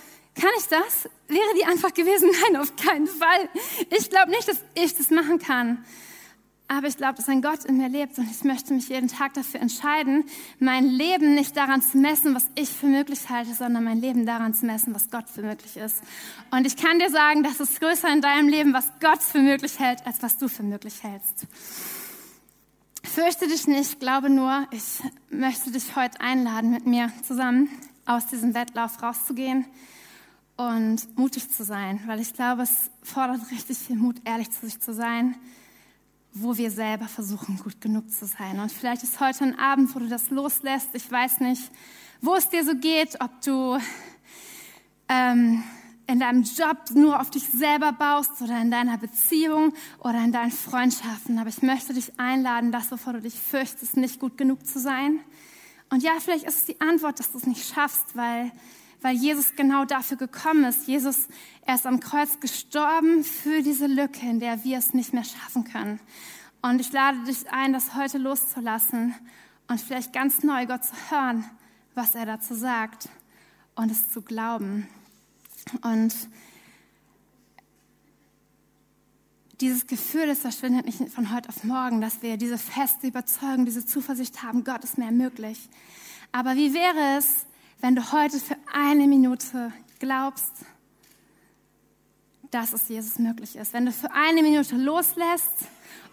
kann 0.40 0.50
ich 0.58 0.66
das? 0.68 1.11
Wäre 1.26 1.54
die 1.58 1.64
einfach 1.64 1.92
gewesen, 1.92 2.30
nein, 2.42 2.61
auf 2.61 2.76
keinen 2.76 3.08
Fall. 3.08 3.48
Ich 3.90 4.11
glaube 4.11 4.30
nicht, 4.30 4.46
dass 4.46 4.62
ich 4.74 4.94
das 4.94 5.11
machen 5.11 5.40
kann. 5.40 5.85
Aber 6.74 6.87
ich 6.87 6.96
glaube, 6.96 7.16
dass 7.16 7.28
ein 7.28 7.42
Gott 7.42 7.66
in 7.66 7.76
mir 7.76 7.90
lebt 7.90 8.16
und 8.16 8.30
ich 8.30 8.44
möchte 8.44 8.72
mich 8.72 8.88
jeden 8.88 9.08
Tag 9.08 9.35
dafür 9.35 9.61
entscheiden, 9.61 10.24
mein 10.58 10.87
Leben 10.87 11.35
nicht 11.35 11.54
daran 11.54 11.82
zu 11.82 11.98
messen, 11.98 12.35
was 12.35 12.46
ich 12.54 12.70
für 12.70 12.87
möglich 12.87 13.28
halte, 13.28 13.52
sondern 13.52 13.85
mein 13.85 14.00
Leben 14.00 14.24
daran 14.24 14.54
zu 14.54 14.64
messen, 14.64 14.94
was 14.94 15.11
Gott 15.11 15.28
für 15.28 15.42
möglich 15.42 15.76
ist. 15.76 16.00
Und 16.50 16.66
ich 16.66 16.76
kann 16.76 16.98
dir 16.98 17.11
sagen, 17.11 17.42
das 17.42 17.61
ist 17.61 17.78
größer 17.78 18.11
in 18.11 18.22
deinem 18.22 18.48
Leben, 18.48 18.72
was 18.72 18.87
Gott 19.00 19.22
für 19.22 19.40
möglich 19.40 19.78
hält, 19.78 20.06
als 20.06 20.22
was 20.22 20.38
du 20.38 20.48
für 20.48 20.62
möglich 20.62 21.02
hältst. 21.02 21.46
Fürchte 23.02 23.48
dich 23.48 23.66
nicht, 23.66 24.00
glaube 24.00 24.30
nur, 24.30 24.66
ich 24.70 25.02
möchte 25.28 25.72
dich 25.72 25.94
heute 25.94 26.22
einladen, 26.22 26.70
mit 26.70 26.87
mir 26.87 27.12
zusammen 27.22 27.68
aus 28.06 28.28
diesem 28.28 28.54
Wettlauf 28.54 29.02
rauszugehen 29.02 29.66
und 30.56 31.18
mutig 31.18 31.50
zu 31.50 31.64
sein, 31.64 32.00
weil 32.06 32.20
ich 32.20 32.32
glaube, 32.32 32.62
es 32.62 32.90
fordert 33.02 33.50
richtig 33.50 33.76
viel 33.76 33.96
Mut, 33.96 34.16
ehrlich 34.24 34.50
zu 34.50 34.64
sich 34.64 34.80
zu 34.80 34.94
sein 34.94 35.35
wo 36.34 36.56
wir 36.56 36.70
selber 36.70 37.08
versuchen, 37.08 37.58
gut 37.58 37.80
genug 37.80 38.10
zu 38.10 38.26
sein. 38.26 38.58
Und 38.58 38.72
vielleicht 38.72 39.02
ist 39.02 39.20
heute 39.20 39.44
ein 39.44 39.58
Abend, 39.58 39.94
wo 39.94 39.98
du 39.98 40.08
das 40.08 40.30
loslässt. 40.30 40.88
Ich 40.94 41.10
weiß 41.10 41.40
nicht, 41.40 41.62
wo 42.20 42.34
es 42.34 42.48
dir 42.48 42.64
so 42.64 42.74
geht, 42.74 43.20
ob 43.20 43.30
du 43.42 43.78
ähm, 45.08 45.62
in 46.06 46.20
deinem 46.20 46.42
Job 46.42 46.78
nur 46.94 47.20
auf 47.20 47.30
dich 47.30 47.44
selber 47.44 47.92
baust 47.92 48.40
oder 48.40 48.60
in 48.60 48.70
deiner 48.70 48.98
Beziehung 48.98 49.74
oder 49.98 50.24
in 50.24 50.32
deinen 50.32 50.50
Freundschaften. 50.50 51.38
Aber 51.38 51.48
ich 51.48 51.62
möchte 51.62 51.92
dich 51.94 52.18
einladen, 52.18 52.72
das, 52.72 52.90
wovor 52.90 53.14
du 53.14 53.20
dich 53.20 53.34
fürchtest, 53.34 53.96
nicht 53.96 54.18
gut 54.18 54.38
genug 54.38 54.66
zu 54.66 54.80
sein. 54.80 55.20
Und 55.90 56.02
ja, 56.02 56.12
vielleicht 56.18 56.44
ist 56.44 56.58
es 56.58 56.64
die 56.64 56.80
Antwort, 56.80 57.18
dass 57.18 57.32
du 57.32 57.38
es 57.38 57.46
nicht 57.46 57.68
schaffst, 57.68 58.16
weil 58.16 58.50
weil 59.02 59.16
Jesus 59.16 59.54
genau 59.56 59.84
dafür 59.84 60.16
gekommen 60.16 60.64
ist. 60.64 60.86
Jesus, 60.86 61.28
er 61.66 61.74
ist 61.74 61.86
am 61.86 62.00
Kreuz 62.00 62.40
gestorben 62.40 63.24
für 63.24 63.62
diese 63.62 63.86
Lücke, 63.86 64.20
in 64.26 64.40
der 64.40 64.64
wir 64.64 64.78
es 64.78 64.94
nicht 64.94 65.12
mehr 65.12 65.24
schaffen 65.24 65.64
können. 65.64 66.00
Und 66.62 66.80
ich 66.80 66.92
lade 66.92 67.22
dich 67.24 67.50
ein, 67.50 67.72
das 67.72 67.94
heute 67.94 68.18
loszulassen 68.18 69.14
und 69.68 69.80
vielleicht 69.80 70.12
ganz 70.12 70.42
neu 70.42 70.66
Gott 70.66 70.84
zu 70.84 70.94
hören, 71.10 71.44
was 71.94 72.14
er 72.14 72.24
dazu 72.24 72.54
sagt 72.54 73.08
und 73.74 73.90
es 73.90 74.10
zu 74.10 74.22
glauben. 74.22 74.86
Und 75.82 76.14
dieses 79.60 79.86
Gefühl, 79.86 80.26
das 80.26 80.40
verschwindet 80.40 80.86
nicht 80.86 81.12
von 81.12 81.32
heute 81.32 81.48
auf 81.48 81.64
morgen, 81.64 82.00
dass 82.00 82.22
wir 82.22 82.36
diese 82.36 82.58
feste 82.58 83.06
Überzeugung, 83.06 83.64
diese 83.64 83.86
Zuversicht 83.86 84.42
haben, 84.42 84.64
Gott 84.64 84.84
ist 84.84 84.98
mehr 84.98 85.12
möglich. 85.12 85.68
Aber 86.32 86.56
wie 86.56 86.74
wäre 86.74 87.18
es, 87.18 87.46
wenn 87.82 87.96
du 87.96 88.12
heute 88.12 88.38
für 88.38 88.56
eine 88.72 89.08
Minute 89.08 89.72
glaubst, 89.98 90.52
dass 92.52 92.72
es 92.72 92.88
Jesus 92.88 93.18
möglich 93.18 93.56
ist. 93.56 93.72
Wenn 93.72 93.86
du 93.86 93.92
für 93.92 94.12
eine 94.12 94.40
Minute 94.42 94.76
loslässt 94.76 95.50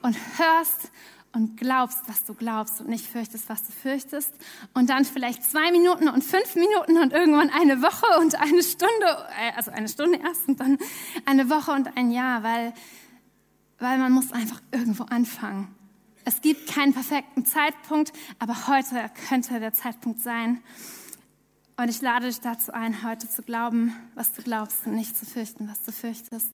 und 0.01 0.17
hörst 0.37 0.91
und 1.31 1.57
glaubst, 1.57 1.99
was 2.07 2.25
du 2.25 2.33
glaubst 2.33 2.81
und 2.81 2.89
nicht 2.89 3.05
fürchtest, 3.05 3.49
was 3.49 3.63
du 3.67 3.71
fürchtest. 3.71 4.33
Und 4.73 4.89
dann 4.89 5.05
vielleicht 5.05 5.43
zwei 5.43 5.71
Minuten 5.71 6.09
und 6.09 6.23
fünf 6.23 6.55
Minuten 6.55 6.97
und 6.97 7.13
irgendwann 7.13 7.51
eine 7.51 7.83
Woche 7.83 8.19
und 8.19 8.33
eine 8.41 8.63
Stunde, 8.63 9.27
äh, 9.39 9.55
also 9.55 9.69
eine 9.69 9.87
Stunde 9.87 10.17
erst 10.17 10.47
und 10.47 10.59
dann 10.59 10.79
eine 11.25 11.51
Woche 11.51 11.71
und 11.71 11.95
ein 11.95 12.09
Jahr, 12.09 12.41
weil, 12.41 12.73
weil 13.77 13.99
man 13.99 14.11
muss 14.11 14.31
einfach 14.31 14.59
irgendwo 14.71 15.03
anfangen. 15.03 15.75
Es 16.25 16.41
gibt 16.41 16.67
keinen 16.67 16.93
perfekten 16.93 17.45
Zeitpunkt, 17.45 18.11
aber 18.39 18.67
heute 18.67 19.11
könnte 19.29 19.59
der 19.59 19.73
Zeitpunkt 19.73 20.21
sein. 20.21 20.63
Und 21.79 21.87
ich 21.87 22.01
lade 22.01 22.27
dich 22.27 22.41
dazu 22.41 22.73
ein, 22.73 23.05
heute 23.05 23.29
zu 23.29 23.41
glauben, 23.41 23.95
was 24.13 24.33
du 24.33 24.41
glaubst 24.41 24.85
und 24.85 24.95
nicht 24.95 25.15
zu 25.15 25.25
fürchten, 25.25 25.69
was 25.69 25.81
du 25.81 25.93
fürchtest. 25.93 26.51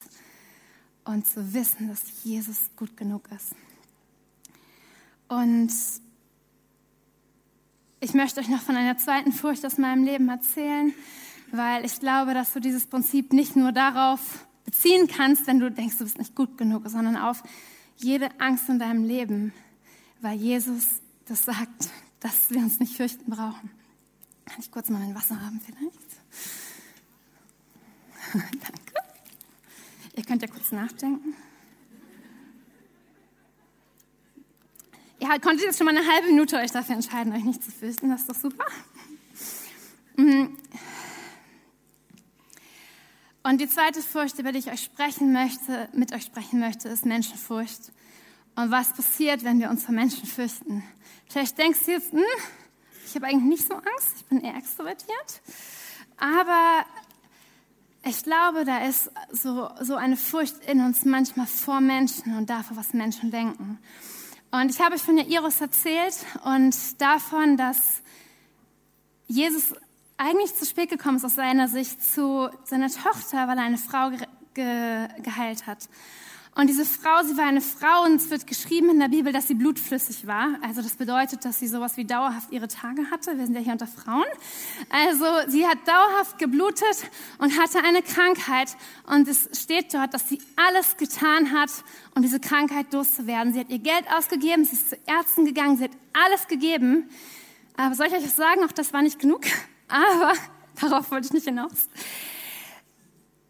Und 1.04 1.26
zu 1.26 1.52
wissen, 1.52 1.88
dass 1.88 2.24
Jesus 2.24 2.70
gut 2.76 2.96
genug 2.96 3.28
ist. 3.36 3.56
Und 5.28 5.72
ich 8.02 8.14
möchte 8.14 8.40
euch 8.40 8.50
noch 8.50 8.62
von 8.62 8.76
einer 8.76 9.00
zweiten 9.00 9.32
Furcht 9.32 9.66
aus 9.66 9.80
meinem 9.80 10.04
Leben 10.04 10.30
erzählen, 10.30 10.94
weil 11.52 11.86
ich 11.86 12.00
glaube, 12.00 12.36
dass 12.36 12.54
du 12.54 12.60
dieses 12.60 12.86
Prinzip 12.86 13.34
nicht 13.34 13.56
nur 13.56 13.72
darauf 13.72 14.46
beziehen 14.64 15.08
kannst, 15.08 15.48
wenn 15.48 15.60
du 15.60 15.72
denkst, 15.72 15.98
du 15.98 16.04
bist 16.04 16.20
nicht 16.20 16.36
gut 16.36 16.56
genug, 16.56 16.88
sondern 16.88 17.18
auf 17.18 17.42
jede 17.98 18.30
Angst 18.40 18.70
in 18.70 18.78
deinem 18.78 19.04
Leben, 19.04 19.54
weil 20.22 20.38
Jesus 20.38 20.86
das 21.26 21.46
sagt, 21.46 21.90
dass 22.20 22.52
wir 22.52 22.60
uns 22.60 22.80
nicht 22.80 22.96
fürchten 22.96 23.32
brauchen. 23.32 23.72
Kann 24.46 24.60
ich 24.60 24.72
kurz 24.72 24.90
mal 24.90 25.00
mein 25.00 25.16
Wasser 25.16 25.40
haben 25.42 25.60
vielleicht? 25.60 26.00
Danke. 28.34 28.94
Ihr 30.16 30.24
könnt 30.24 30.42
ja 30.42 30.48
kurz 30.48 30.72
nachdenken. 30.72 31.36
Ihr 35.20 35.28
konntet 35.40 35.66
jetzt 35.66 35.78
schon 35.78 35.86
mal 35.86 35.98
eine 35.98 36.08
halbe 36.08 36.28
Minute 36.28 36.58
euch 36.58 36.72
dafür 36.72 36.96
entscheiden, 36.96 37.34
euch 37.34 37.44
nicht 37.44 37.64
zu 37.64 37.72
fürchten. 37.72 38.10
Das 38.10 38.22
ist 38.22 38.30
doch 38.30 38.36
super. 38.36 38.66
Mhm. 40.18 40.58
Und 43.44 43.62
die 43.62 43.70
zweite 43.70 44.02
Furcht, 44.02 44.40
über 44.40 44.52
die 44.52 44.60
ich 44.60 44.72
euch 44.72 44.84
sprechen 44.84 45.32
möchte, 45.32 45.90
mit 45.94 46.14
euch 46.14 46.24
sprechen 46.24 46.60
möchte, 46.60 46.90
ist 46.90 47.06
Menschenfurcht. 47.06 47.92
Und 48.56 48.72
was 48.72 48.94
passiert, 48.94 49.44
wenn 49.44 49.60
wir 49.60 49.70
uns 49.70 49.84
vor 49.84 49.94
Menschen 49.94 50.26
fürchten? 50.26 50.84
Vielleicht 51.30 51.58
denkst 51.58 51.80
du 51.86 51.92
jetzt, 51.92 52.12
hm, 52.12 52.24
ich 53.06 53.16
habe 53.16 53.28
eigentlich 53.28 53.44
nicht 53.44 53.68
so 53.68 53.76
Angst, 53.76 54.16
ich 54.18 54.26
bin 54.26 54.42
eher 54.42 54.56
extrovertiert. 54.56 55.42
Aber 56.18 56.86
ich 58.04 58.24
glaube, 58.24 58.66
da 58.66 58.86
ist 58.86 59.12
so, 59.32 59.70
so 59.82 59.96
eine 59.96 60.18
Furcht 60.18 60.56
in 60.68 60.82
uns 60.82 61.06
manchmal 61.06 61.48
vor 61.48 61.82
Menschen 61.82 62.38
und 62.38 62.50
davor, 62.50 62.78
was 62.78 62.94
Menschen 62.94 63.32
denken. 63.32 63.80
Und 64.52 64.70
ich 64.70 64.80
habe 64.80 64.98
von 64.98 65.18
Jairus 65.18 65.60
erzählt 65.60 66.16
und 66.44 67.02
davon, 67.02 67.58
dass 67.58 68.02
Jesus 69.28 69.74
eigentlich 70.18 70.56
zu 70.56 70.66
spät 70.66 70.90
gekommen 70.90 71.18
ist 71.18 71.26
aus 71.26 71.36
seiner 71.36 71.68
Sicht 71.68 72.02
zu 72.02 72.50
seiner 72.64 72.90
Tochter, 72.90 73.48
weil 73.48 73.58
er 73.58 73.64
eine 73.64 73.78
Frau 73.78 74.12
ge 74.12 74.20
ge 74.54 75.08
geheilt 75.22 75.68
hat. 75.68 75.90
Und 76.58 76.68
diese 76.68 76.86
Frau, 76.86 77.22
sie 77.24 77.36
war 77.36 77.44
eine 77.44 77.60
Frau 77.60 78.06
und 78.06 78.16
es 78.16 78.30
wird 78.30 78.48
geschrieben 78.48 78.90
in 78.90 78.98
der 78.98 79.10
Bibel, 79.10 79.34
dass 79.34 79.50
sie 79.50 79.56
blutflüssig 79.56 80.26
war. 80.26 80.58
Also 80.62 80.82
das 80.82 80.96
bedeutet, 80.96 81.44
dass 81.44 81.60
sie 81.60 81.68
sowas 81.68 81.98
wie 81.98 82.06
dauerhaft 82.06 82.50
ihre 82.54 82.70
Tage 82.70 83.12
hatte. 83.12 83.38
Wir 83.38 83.46
sind 83.46 83.56
ja 83.56 83.62
hier 83.62 83.74
unter 83.74 83.88
Frauen. 83.88 84.24
Also 84.90 85.26
sie 85.50 85.68
hat 85.68 85.80
dauerhaft 85.86 86.40
geblutet 86.40 87.12
und 87.40 87.60
hatte 87.60 87.80
eine 87.84 88.02
Krankheit. 88.02 88.78
Und 89.06 89.28
es 89.28 89.50
steht 89.52 89.94
dort, 89.94 90.14
dass 90.14 90.30
sie 90.30 90.42
alles 90.56 90.96
getan 90.96 91.52
hat, 91.52 91.72
um 92.16 92.22
diese 92.22 92.40
Krankheit 92.40 92.94
loszuwerden. 92.94 93.52
Sie 93.52 93.60
hat 93.60 93.70
ihr 93.70 93.80
Geld 93.80 94.06
ausgegeben, 94.18 94.64
sie 94.64 94.78
ist 94.78 94.92
zu 94.92 94.98
Ärzten 95.08 95.44
gegangen, 95.44 95.76
sie 95.76 95.84
hat 95.84 95.98
alles 96.14 96.48
gegeben. 96.48 97.10
Aber 97.76 97.96
soll 97.96 98.08
ich 98.08 98.14
euch 98.14 98.32
sagen? 98.32 98.64
Auch 98.64 98.72
das 98.72 98.94
war 98.94 99.02
nicht 99.02 99.20
genug. 99.20 99.42
Aber 99.90 100.32
darauf 100.80 101.12
wollte 101.12 101.28
ich 101.28 101.34
nicht 101.34 101.48
hinaus. 101.48 101.90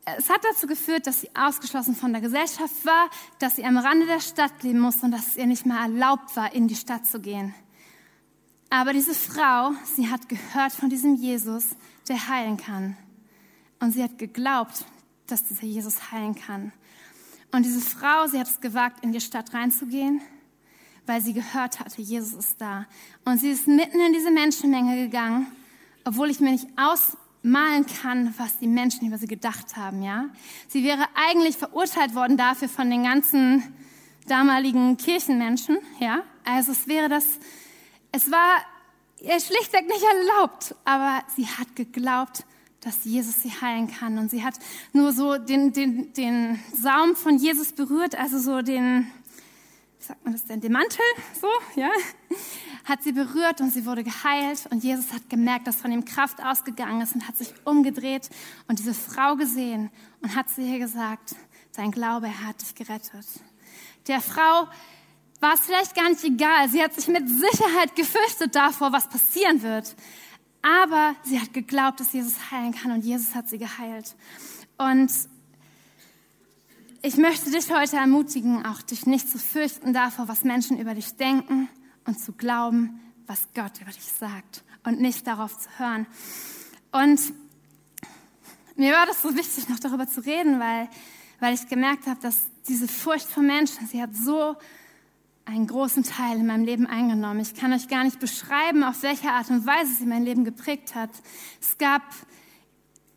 Es 0.06 0.30
hat 0.30 0.42
dazu 0.44 0.68
geführt, 0.68 1.08
dass 1.08 1.22
sie 1.22 1.30
ausgeschlossen 1.36 1.96
von 1.96 2.12
der 2.12 2.22
Gesellschaft 2.22 2.86
war, 2.86 3.10
dass 3.40 3.56
sie 3.56 3.66
am 3.66 3.78
Rande 3.78 4.06
der 4.06 4.20
Stadt 4.20 4.62
leben 4.62 4.80
musste 4.80 5.06
und 5.06 5.12
dass 5.12 5.30
es 5.30 5.38
ihr 5.38 5.48
nicht 5.48 5.66
mehr 5.66 5.80
erlaubt 5.80 6.36
war, 6.36 6.54
in 6.54 6.68
die 6.68 6.76
Stadt 6.76 7.08
zu 7.08 7.20
gehen. 7.20 7.56
Aber 8.70 8.94
diese 8.94 9.16
Frau, 9.16 9.72
sie 9.96 10.10
hat 10.10 10.30
gehört 10.30 10.74
von 10.74 10.90
diesem 10.90 11.16
Jesus, 11.16 11.76
der 12.08 12.28
heilen 12.28 12.58
kann. 12.58 12.96
Und 13.80 13.94
sie 13.94 14.04
hat 14.04 14.20
geglaubt, 14.20 14.86
dass 15.28 15.46
dieser 15.46 15.66
Jesus 15.66 16.12
heilen 16.12 16.36
kann. 16.36 16.72
Und 17.52 17.64
diese 17.64 17.82
Frau, 17.82 18.28
sie 18.28 18.40
hat 18.40 18.48
es 18.48 18.62
gewagt, 18.62 19.04
in 19.04 19.12
die 19.12 19.22
Stadt 19.22 19.54
reinzugehen, 19.54 20.22
weil 21.08 21.22
sie 21.22 21.34
gehört 21.34 21.80
hatte, 21.80 22.02
Jesus 22.02 22.34
ist 22.34 22.62
da. 22.62 22.86
Und 23.24 23.40
sie 23.40 23.50
ist 23.50 23.68
mitten 23.68 24.00
in 24.00 24.14
diese 24.14 24.30
Menschenmenge 24.30 24.98
gegangen, 24.98 25.48
obwohl 26.04 26.30
ich 26.30 26.40
mir 26.40 26.52
nicht 26.52 26.68
aus 26.76 27.18
malen 27.46 27.86
kann, 27.86 28.34
was 28.38 28.58
die 28.58 28.68
Menschen 28.68 29.08
über 29.08 29.18
sie 29.18 29.28
gedacht 29.28 29.78
haben, 29.78 30.02
ja. 30.02 30.26
Sie 30.68 30.84
wäre 30.84 31.06
eigentlich 31.14 31.56
verurteilt 31.58 32.16
worden 32.16 32.38
dafür 32.38 32.68
von 32.68 32.90
den 32.90 33.04
ganzen 33.04 33.64
damaligen 34.28 34.98
Kirchenmenschen, 34.98 35.78
ja. 36.00 36.24
Also 36.44 36.72
es 36.72 36.88
wäre 36.88 37.08
das, 37.08 37.26
es 38.12 38.32
war 38.32 38.58
ihr 39.22 39.40
schlichtweg 39.40 39.88
nicht 39.88 40.04
erlaubt, 40.04 40.76
aber 40.86 41.24
sie 41.36 41.48
hat 41.48 41.76
geglaubt, 41.76 42.46
dass 42.82 43.04
Jesus 43.04 43.42
sie 43.42 43.50
heilen 43.50 43.88
kann 43.88 44.18
und 44.18 44.30
sie 44.30 44.44
hat 44.44 44.56
nur 44.94 45.12
so 45.12 45.38
den, 45.38 45.74
den, 45.74 46.14
den 46.14 46.60
Saum 46.76 47.16
von 47.16 47.38
Jesus 47.38 47.74
berührt, 47.74 48.16
also 48.16 48.38
so 48.38 48.62
den, 48.62 49.08
sagt 50.08 50.24
man 50.24 50.34
das 50.34 50.46
denn, 50.46 50.62
den 50.62 50.72
Mantel, 50.72 51.00
so, 51.40 51.48
ja, 51.76 51.90
hat 52.86 53.02
sie 53.04 53.12
berührt 53.12 53.60
und 53.62 53.72
sie 53.72 53.86
wurde 53.86 54.04
geheilt 54.04 54.68
und 54.70 54.84
Jesus 54.84 55.12
hat 55.12 55.30
gemerkt, 55.30 55.68
dass 55.68 55.78
von 55.78 55.92
ihm 55.92 56.06
Kraft 56.06 56.44
ausgegangen 56.44 57.02
ist 57.02 57.16
und 57.16 57.28
hat 57.28 57.38
sich 57.38 57.54
umgedreht 57.64 58.30
und 58.68 58.80
diese 58.80 58.94
Frau 58.94 59.36
gesehen 59.36 59.90
und 60.22 60.36
hat 60.36 60.50
zu 60.50 60.62
ihr 60.62 60.80
gesagt, 60.80 61.36
sein 61.72 61.92
Glaube, 61.92 62.28
er 62.28 62.48
hat 62.48 62.62
dich 62.62 62.76
gerettet. 62.76 63.26
Der 64.08 64.22
Frau 64.22 64.68
war 65.42 65.54
es 65.56 65.62
vielleicht 65.62 65.96
gar 65.96 66.10
nicht 66.10 66.24
egal. 66.24 66.70
Sie 66.70 66.82
hat 66.82 66.94
sich 66.94 67.08
mit 67.08 67.28
Sicherheit 67.28 67.96
gefürchtet 67.96 68.56
davor, 68.56 68.92
was 68.92 69.10
passieren 69.10 69.62
wird. 69.62 69.96
Aber 70.62 71.16
sie 71.24 71.40
hat 71.40 71.54
geglaubt, 71.54 72.00
dass 72.00 72.14
Jesus 72.14 72.52
heilen 72.52 72.74
kann 72.74 72.92
und 72.92 73.04
Jesus 73.04 73.36
hat 73.36 73.50
sie 73.50 73.58
geheilt. 73.58 74.16
Und 74.78 75.12
ich 77.06 77.18
möchte 77.18 77.52
dich 77.52 77.72
heute 77.72 77.98
ermutigen, 77.98 78.66
auch 78.66 78.82
dich 78.82 79.06
nicht 79.06 79.30
zu 79.30 79.38
fürchten 79.38 79.94
davor, 79.94 80.28
was 80.28 80.44
Menschen 80.44 80.80
über 80.80 80.96
dich 80.96 81.16
denken 81.16 81.70
und 82.06 82.20
zu 82.20 82.32
glauben, 82.32 83.00
was 83.28 83.48
Gott 83.54 83.80
über 83.80 83.92
dich 83.92 84.12
sagt 84.20 84.64
und 84.84 85.00
nicht 85.00 85.28
darauf 85.28 85.56
zu 85.56 85.70
hören. 85.78 86.08
Und 86.92 87.22
mir 88.76 88.92
war 88.94 89.06
das 89.06 89.22
so 89.22 89.36
wichtig, 89.36 89.70
noch 89.70 89.80
darüber 89.80 90.08
zu 90.08 90.26
reden, 90.26 90.60
weil, 90.60 90.90
weil 91.40 91.54
ich 91.54 91.68
gemerkt 91.68 92.08
habe, 92.08 92.20
dass 92.22 92.38
diese 92.68 92.88
Furcht 92.88 93.28
vor 93.28 93.44
Menschen, 93.44 93.86
sie 93.86 94.02
hat 94.02 94.16
so 94.16 94.56
einen 95.46 95.68
großen 95.68 96.02
Teil 96.02 96.40
in 96.40 96.48
meinem 96.48 96.66
Leben 96.66 96.88
eingenommen. 96.88 97.40
Ich 97.40 97.54
kann 97.54 97.72
euch 97.72 97.88
gar 97.88 98.04
nicht 98.04 98.20
beschreiben, 98.20 98.84
auf 98.84 99.04
welche 99.04 99.30
Art 99.30 99.52
und 99.52 99.68
Weise 99.68 99.94
sie 99.94 100.08
mein 100.08 100.24
Leben 100.24 100.44
geprägt 100.44 100.96
hat. 100.96 101.12
Es 101.62 101.78
gab 101.78 102.02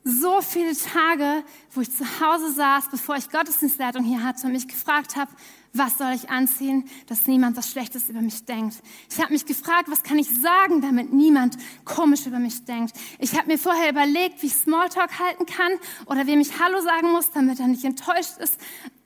so 0.08 0.40
viele 0.40 0.74
Tage, 0.74 1.44
wo 1.72 1.82
ich 1.82 1.94
zu 1.94 2.04
Hause 2.20 2.50
saß, 2.52 2.88
bevor 2.90 3.16
ich 3.16 3.28
Gottesdienstleitung 3.28 4.02
hier 4.04 4.22
hatte 4.22 4.46
und 4.46 4.52
mich 4.52 4.66
gefragt 4.66 5.16
habe, 5.16 5.30
was 5.74 5.98
soll 5.98 6.12
ich 6.14 6.30
anziehen, 6.30 6.88
dass 7.08 7.26
niemand 7.26 7.58
was 7.58 7.70
Schlechtes 7.70 8.08
über 8.08 8.22
mich 8.22 8.46
denkt. 8.46 8.76
Ich 9.10 9.20
habe 9.20 9.34
mich 9.34 9.44
gefragt, 9.44 9.90
was 9.90 10.02
kann 10.02 10.18
ich 10.18 10.28
sagen, 10.40 10.80
damit 10.80 11.12
niemand 11.12 11.58
komisch 11.84 12.26
über 12.26 12.38
mich 12.38 12.64
denkt. 12.64 12.96
Ich 13.18 13.36
habe 13.36 13.48
mir 13.48 13.58
vorher 13.58 13.90
überlegt, 13.90 14.42
wie 14.42 14.46
ich 14.46 14.54
Smalltalk 14.54 15.18
halten 15.18 15.44
kann 15.44 15.72
oder 16.06 16.26
wem 16.26 16.40
ich 16.40 16.58
Hallo 16.58 16.80
sagen 16.80 17.12
muss, 17.12 17.30
damit 17.32 17.60
er 17.60 17.68
nicht 17.68 17.84
enttäuscht 17.84 18.38
ist. 18.38 18.58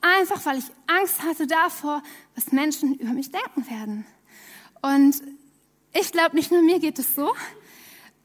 Einfach, 0.03 0.47
weil 0.47 0.59
ich 0.59 0.67
Angst 0.87 1.21
hatte 1.25 1.49
davor, 1.49 2.01
was 2.37 2.53
Menschen 2.53 2.95
über 2.95 3.12
mich 3.12 3.33
denken 3.33 3.69
werden. 3.69 4.07
Und 4.83 5.21
ich 5.93 6.12
glaube, 6.12 6.37
nicht 6.37 6.53
nur 6.53 6.62
mir 6.62 6.79
geht 6.79 7.01
es 7.01 7.17
so. 7.17 7.35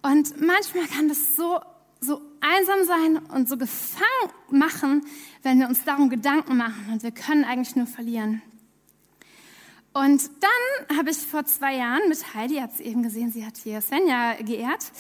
Und 0.04 0.40
manchmal 0.40 0.86
kann 0.86 1.10
das 1.10 1.36
so 1.36 1.60
so 2.00 2.22
einsam 2.42 2.86
sein 2.86 3.18
und 3.18 3.50
so 3.50 3.58
gefangen 3.58 4.32
machen, 4.50 5.06
wenn 5.44 5.60
wir 5.60 5.68
uns 5.68 5.84
darum 5.84 6.10
Gedanken 6.10 6.58
machen 6.58 6.90
und 6.92 7.04
wir 7.04 7.12
können 7.12 7.44
eigentlich 7.44 7.76
nur 7.76 7.88
verlieren. 7.88 8.42
Und 9.94 10.30
dann 10.42 10.98
habe 10.98 11.10
ich 11.10 11.18
vor 11.18 11.46
zwei 11.46 11.76
Jahren 11.76 12.08
mit 12.08 12.34
Heidi, 12.36 12.56
ihr 12.56 12.64
habt 12.64 12.78
sie 12.78 12.84
eben 12.84 13.02
gesehen, 13.02 13.32
sie 13.32 13.46
hat 13.46 13.58
hier 13.58 13.82
Svenja 13.82 14.34
geehrt, 14.34 14.92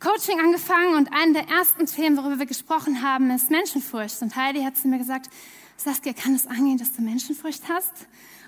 Coaching 0.00 0.40
angefangen 0.40 0.94
und 0.94 1.12
ein 1.12 1.34
der 1.34 1.48
ersten 1.48 1.86
Themen, 1.86 2.16
worüber 2.16 2.38
wir 2.38 2.46
gesprochen 2.46 3.02
haben, 3.02 3.30
ist 3.30 3.50
Menschenfurcht. 3.50 4.22
Und 4.22 4.36
Heidi 4.36 4.62
hat 4.62 4.76
zu 4.76 4.86
mir 4.86 4.98
gesagt, 4.98 5.28
Saskia, 5.76 6.12
kann 6.12 6.34
es 6.34 6.46
angehen, 6.46 6.78
dass 6.78 6.92
du 6.92 7.02
Menschenfurcht 7.02 7.68
hast? 7.68 7.92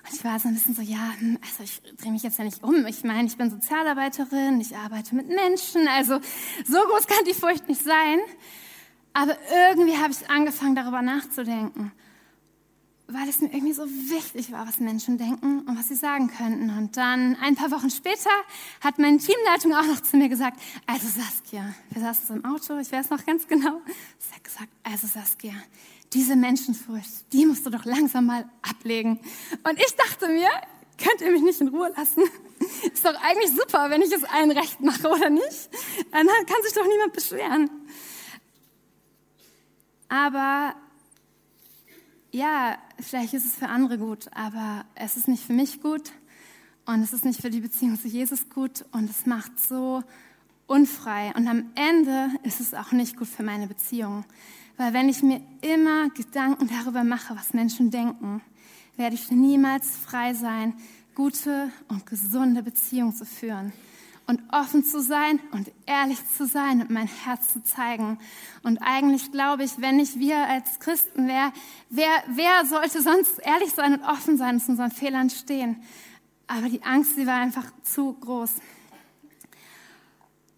Und 0.03 0.15
ich 0.15 0.23
war 0.23 0.39
so 0.39 0.47
ein 0.47 0.53
bisschen 0.53 0.73
so, 0.73 0.81
ja, 0.81 1.13
hm, 1.19 1.37
also 1.41 1.63
ich 1.63 1.81
drehe 1.97 2.11
mich 2.11 2.23
jetzt 2.23 2.37
ja 2.39 2.43
nicht 2.43 2.63
um. 2.63 2.85
Ich 2.87 3.03
meine, 3.03 3.27
ich 3.27 3.37
bin 3.37 3.51
Sozialarbeiterin, 3.51 4.59
ich 4.59 4.75
arbeite 4.75 5.15
mit 5.15 5.27
Menschen, 5.27 5.87
also 5.87 6.19
so 6.65 6.77
groß 6.79 7.07
kann 7.07 7.23
die 7.27 7.33
Furcht 7.33 7.67
nicht 7.67 7.83
sein. 7.83 8.19
Aber 9.13 9.37
irgendwie 9.69 9.97
habe 9.97 10.11
ich 10.11 10.29
angefangen, 10.29 10.75
darüber 10.75 11.01
nachzudenken, 11.01 11.91
weil 13.07 13.27
es 13.27 13.41
mir 13.41 13.53
irgendwie 13.53 13.73
so 13.73 13.83
wichtig 13.83 14.51
war, 14.51 14.65
was 14.67 14.79
Menschen 14.79 15.17
denken 15.17 15.59
und 15.67 15.77
was 15.77 15.89
sie 15.89 15.95
sagen 15.95 16.29
könnten. 16.29 16.69
Und 16.77 16.95
dann 16.95 17.35
ein 17.41 17.55
paar 17.55 17.71
Wochen 17.71 17.89
später 17.89 18.29
hat 18.79 18.99
meine 18.99 19.17
Teamleitung 19.17 19.73
auch 19.73 19.85
noch 19.85 20.01
zu 20.01 20.15
mir 20.17 20.29
gesagt, 20.29 20.59
also 20.87 21.07
Saskia, 21.07 21.75
wir 21.89 22.01
saßen 22.01 22.27
so 22.27 22.33
im 22.35 22.45
Auto, 22.45 22.77
ich 22.77 22.91
weiß 22.91 23.09
noch 23.09 23.25
ganz 23.25 23.47
genau, 23.47 23.81
sie 24.17 24.33
hat 24.33 24.43
gesagt, 24.43 24.69
also 24.83 25.07
Saskia, 25.07 25.53
diese 26.13 26.35
Menschenfurcht, 26.35 27.31
die 27.31 27.45
musst 27.45 27.65
du 27.65 27.69
doch 27.69 27.85
langsam 27.85 28.25
mal 28.25 28.49
ablegen. 28.61 29.19
Und 29.63 29.79
ich 29.79 29.95
dachte 29.95 30.27
mir, 30.27 30.49
könnt 30.97 31.21
ihr 31.21 31.31
mich 31.31 31.41
nicht 31.41 31.61
in 31.61 31.69
Ruhe 31.69 31.91
lassen? 31.95 32.23
Ist 32.93 33.05
doch 33.05 33.15
eigentlich 33.21 33.51
super, 33.51 33.89
wenn 33.89 34.01
ich 34.01 34.11
es 34.11 34.23
allen 34.23 34.51
recht 34.51 34.81
mache, 34.81 35.07
oder 35.09 35.29
nicht? 35.29 35.69
Dann 36.11 36.27
kann 36.27 36.63
sich 36.63 36.73
doch 36.73 36.85
niemand 36.85 37.13
beschweren. 37.13 37.69
Aber 40.09 40.75
ja, 42.31 42.77
vielleicht 42.99 43.33
ist 43.33 43.45
es 43.45 43.55
für 43.55 43.67
andere 43.67 43.97
gut, 43.97 44.27
aber 44.33 44.85
es 44.95 45.17
ist 45.17 45.27
nicht 45.27 45.45
für 45.45 45.53
mich 45.53 45.81
gut 45.81 46.11
und 46.85 47.01
es 47.01 47.13
ist 47.13 47.25
nicht 47.25 47.41
für 47.41 47.49
die 47.49 47.61
Beziehung 47.61 47.99
zu 47.99 48.07
Jesus 48.07 48.49
gut 48.49 48.85
und 48.91 49.09
es 49.09 49.25
macht 49.25 49.59
so 49.59 50.03
unfrei 50.67 51.33
und 51.35 51.47
am 51.47 51.71
Ende 51.75 52.29
ist 52.43 52.59
es 52.59 52.73
auch 52.73 52.91
nicht 52.91 53.17
gut 53.17 53.27
für 53.27 53.43
meine 53.43 53.67
Beziehung. 53.67 54.25
Weil 54.81 54.93
wenn 54.93 55.09
ich 55.09 55.21
mir 55.21 55.39
immer 55.61 56.09
Gedanken 56.09 56.67
darüber 56.67 57.03
mache, 57.03 57.35
was 57.35 57.53
Menschen 57.53 57.91
denken, 57.91 58.41
werde 58.97 59.13
ich 59.13 59.29
niemals 59.29 59.95
frei 59.95 60.33
sein, 60.33 60.73
gute 61.13 61.71
und 61.87 62.07
gesunde 62.07 62.63
Beziehungen 62.63 63.13
zu 63.13 63.23
führen. 63.23 63.73
und 64.25 64.41
offen 64.51 64.83
zu 64.83 65.01
sein 65.01 65.39
und 65.51 65.71
ehrlich 65.85 66.17
zu 66.35 66.47
sein 66.47 66.81
und 66.81 66.89
mein 66.89 67.07
Herz 67.07 67.53
zu 67.53 67.63
zeigen. 67.63 68.17
Und 68.63 68.79
eigentlich 68.79 69.31
glaube 69.31 69.63
ich, 69.63 69.79
wenn 69.79 69.97
nicht 69.97 70.17
wir 70.17 70.37
als 70.47 70.79
Christen, 70.79 71.27
wer, 71.27 71.53
wer, 71.91 72.23
wer 72.27 72.65
sollte 72.65 73.03
sonst 73.03 73.37
ehrlich 73.43 73.71
sein 73.73 73.93
und 73.93 74.03
offen 74.03 74.37
sein 74.37 74.55
und 74.55 74.61
zu 74.61 74.71
unseren 74.71 74.91
Fehlern 74.91 75.29
stehen? 75.29 75.83
Aber 76.47 76.69
die 76.69 76.81
Angst, 76.81 77.15
sie 77.15 77.27
war 77.27 77.35
einfach 77.35 77.65
zu 77.83 78.13
groß. 78.13 78.53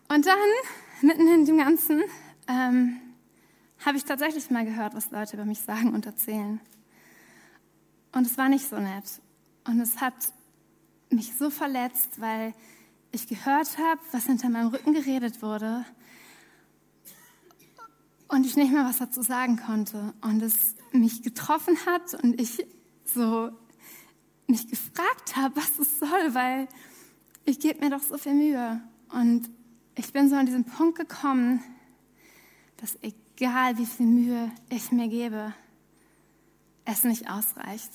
Und 0.07 0.25
dann, 0.25 0.37
mitten 1.01 1.27
in 1.27 1.45
dem 1.45 1.57
Ganzen, 1.57 2.03
ähm, 2.47 3.01
habe 3.85 3.97
ich 3.97 4.05
tatsächlich 4.05 4.49
mal 4.49 4.65
gehört, 4.65 4.95
was 4.95 5.11
Leute 5.11 5.35
über 5.35 5.45
mich 5.45 5.59
sagen 5.59 5.93
und 5.93 6.05
erzählen. 6.05 6.59
Und 8.13 8.27
es 8.27 8.37
war 8.37 8.49
nicht 8.49 8.67
so 8.69 8.77
nett. 8.77 9.21
Und 9.65 9.79
es 9.79 9.99
hat 9.99 10.13
mich 11.09 11.35
so 11.35 11.49
verletzt, 11.49 12.19
weil 12.19 12.53
ich 13.11 13.27
gehört 13.27 13.77
habe, 13.77 13.99
was 14.11 14.25
hinter 14.25 14.49
meinem 14.49 14.69
Rücken 14.69 14.93
geredet 14.93 15.41
wurde 15.41 15.85
und 18.27 18.45
ich 18.45 18.55
nicht 18.55 18.71
mehr 18.71 18.85
was 18.85 18.97
dazu 18.97 19.21
sagen 19.21 19.57
konnte 19.57 20.13
und 20.21 20.41
es 20.41 20.75
mich 20.91 21.21
getroffen 21.21 21.77
hat 21.85 22.15
und 22.23 22.41
ich 22.41 22.65
so 23.05 23.51
mich 24.47 24.67
gefragt 24.67 25.35
habe, 25.35 25.55
was 25.55 25.77
es 25.79 25.99
soll, 25.99 26.33
weil 26.33 26.67
ich 27.45 27.59
gebe 27.59 27.79
mir 27.79 27.91
doch 27.91 28.01
so 28.01 28.17
viel 28.17 28.33
Mühe 28.33 28.81
und 29.09 29.49
ich 29.95 30.11
bin 30.11 30.29
so 30.29 30.35
an 30.35 30.47
diesen 30.47 30.65
Punkt 30.65 30.97
gekommen, 30.97 31.63
dass 32.77 32.95
egal 33.01 33.22
wie 33.43 33.85
viel 33.85 34.05
Mühe 34.05 34.51
ich 34.69 34.91
mir 34.91 35.07
gebe, 35.07 35.53
es 36.85 37.03
nicht 37.03 37.29
ausreicht. 37.29 37.91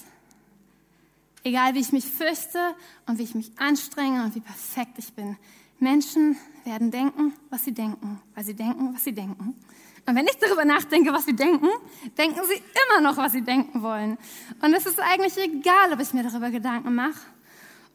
Egal 1.45 1.75
wie 1.75 1.81
ich 1.81 1.93
mich 1.93 2.05
fürchte 2.05 2.75
und 3.07 3.19
wie 3.19 3.23
ich 3.23 3.35
mich 3.35 3.59
anstrenge 3.59 4.25
und 4.25 4.35
wie 4.35 4.41
perfekt 4.41 4.99
ich 4.99 5.13
bin. 5.15 5.37
Menschen 5.79 6.37
werden 6.65 6.91
denken, 6.91 7.33
was 7.51 7.65
sie 7.65 7.73
denken, 7.73 8.21
weil 8.35 8.45
sie 8.45 8.55
denken, 8.55 8.95
was 8.95 9.05
sie 9.05 9.15
denken. 9.15 9.55
Und 10.07 10.15
wenn 10.15 10.27
ich 10.27 10.37
darüber 10.39 10.65
nachdenke, 10.65 11.13
was 11.13 11.25
sie 11.25 11.37
denken, 11.37 11.69
denken 12.17 12.41
sie 12.47 12.63
immer 12.87 13.01
noch, 13.01 13.17
was 13.17 13.33
sie 13.33 13.43
denken 13.43 13.83
wollen. 13.83 14.19
Und 14.61 14.75
es 14.75 14.87
ist 14.87 15.01
eigentlich 15.01 15.37
egal, 15.39 15.93
ob 15.93 16.01
ich 16.01 16.13
mir 16.13 16.25
darüber 16.25 16.51
Gedanken 16.51 16.95
mache. 16.95 17.21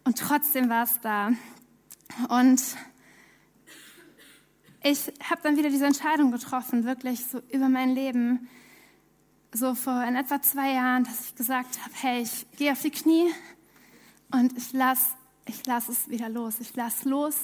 Und 0.06 0.18
trotzdem 0.18 0.70
war 0.70 0.84
es 0.84 1.00
da. 1.02 1.32
Und 2.30 2.62
ich 4.84 5.12
habe 5.30 5.42
dann 5.44 5.58
wieder 5.58 5.70
diese 5.70 5.86
Entscheidung 5.86 6.32
getroffen, 6.32 6.86
wirklich 6.86 7.26
so 7.26 7.40
über 7.52 7.70
mein 7.70 7.96
Leben 7.96 8.48
so 9.54 9.76
vor 9.76 10.04
in 10.04 10.16
etwa 10.16 10.42
zwei 10.42 10.74
Jahren, 10.74 11.04
dass 11.04 11.28
ich 11.28 11.36
gesagt 11.36 11.80
habe, 11.84 11.94
hey, 12.02 12.22
ich 12.24 12.46
gehe 12.58 12.72
auf 12.72 12.82
die 12.82 12.92
Knie 12.92 13.30
und 14.32 14.58
ich 14.58 14.74
lasse 14.74 15.14
ich 15.46 15.66
lass 15.66 15.90
es 15.90 16.10
wieder 16.10 16.30
los. 16.30 16.56
Ich 16.60 16.76
lasse 16.76 17.10
los, 17.10 17.36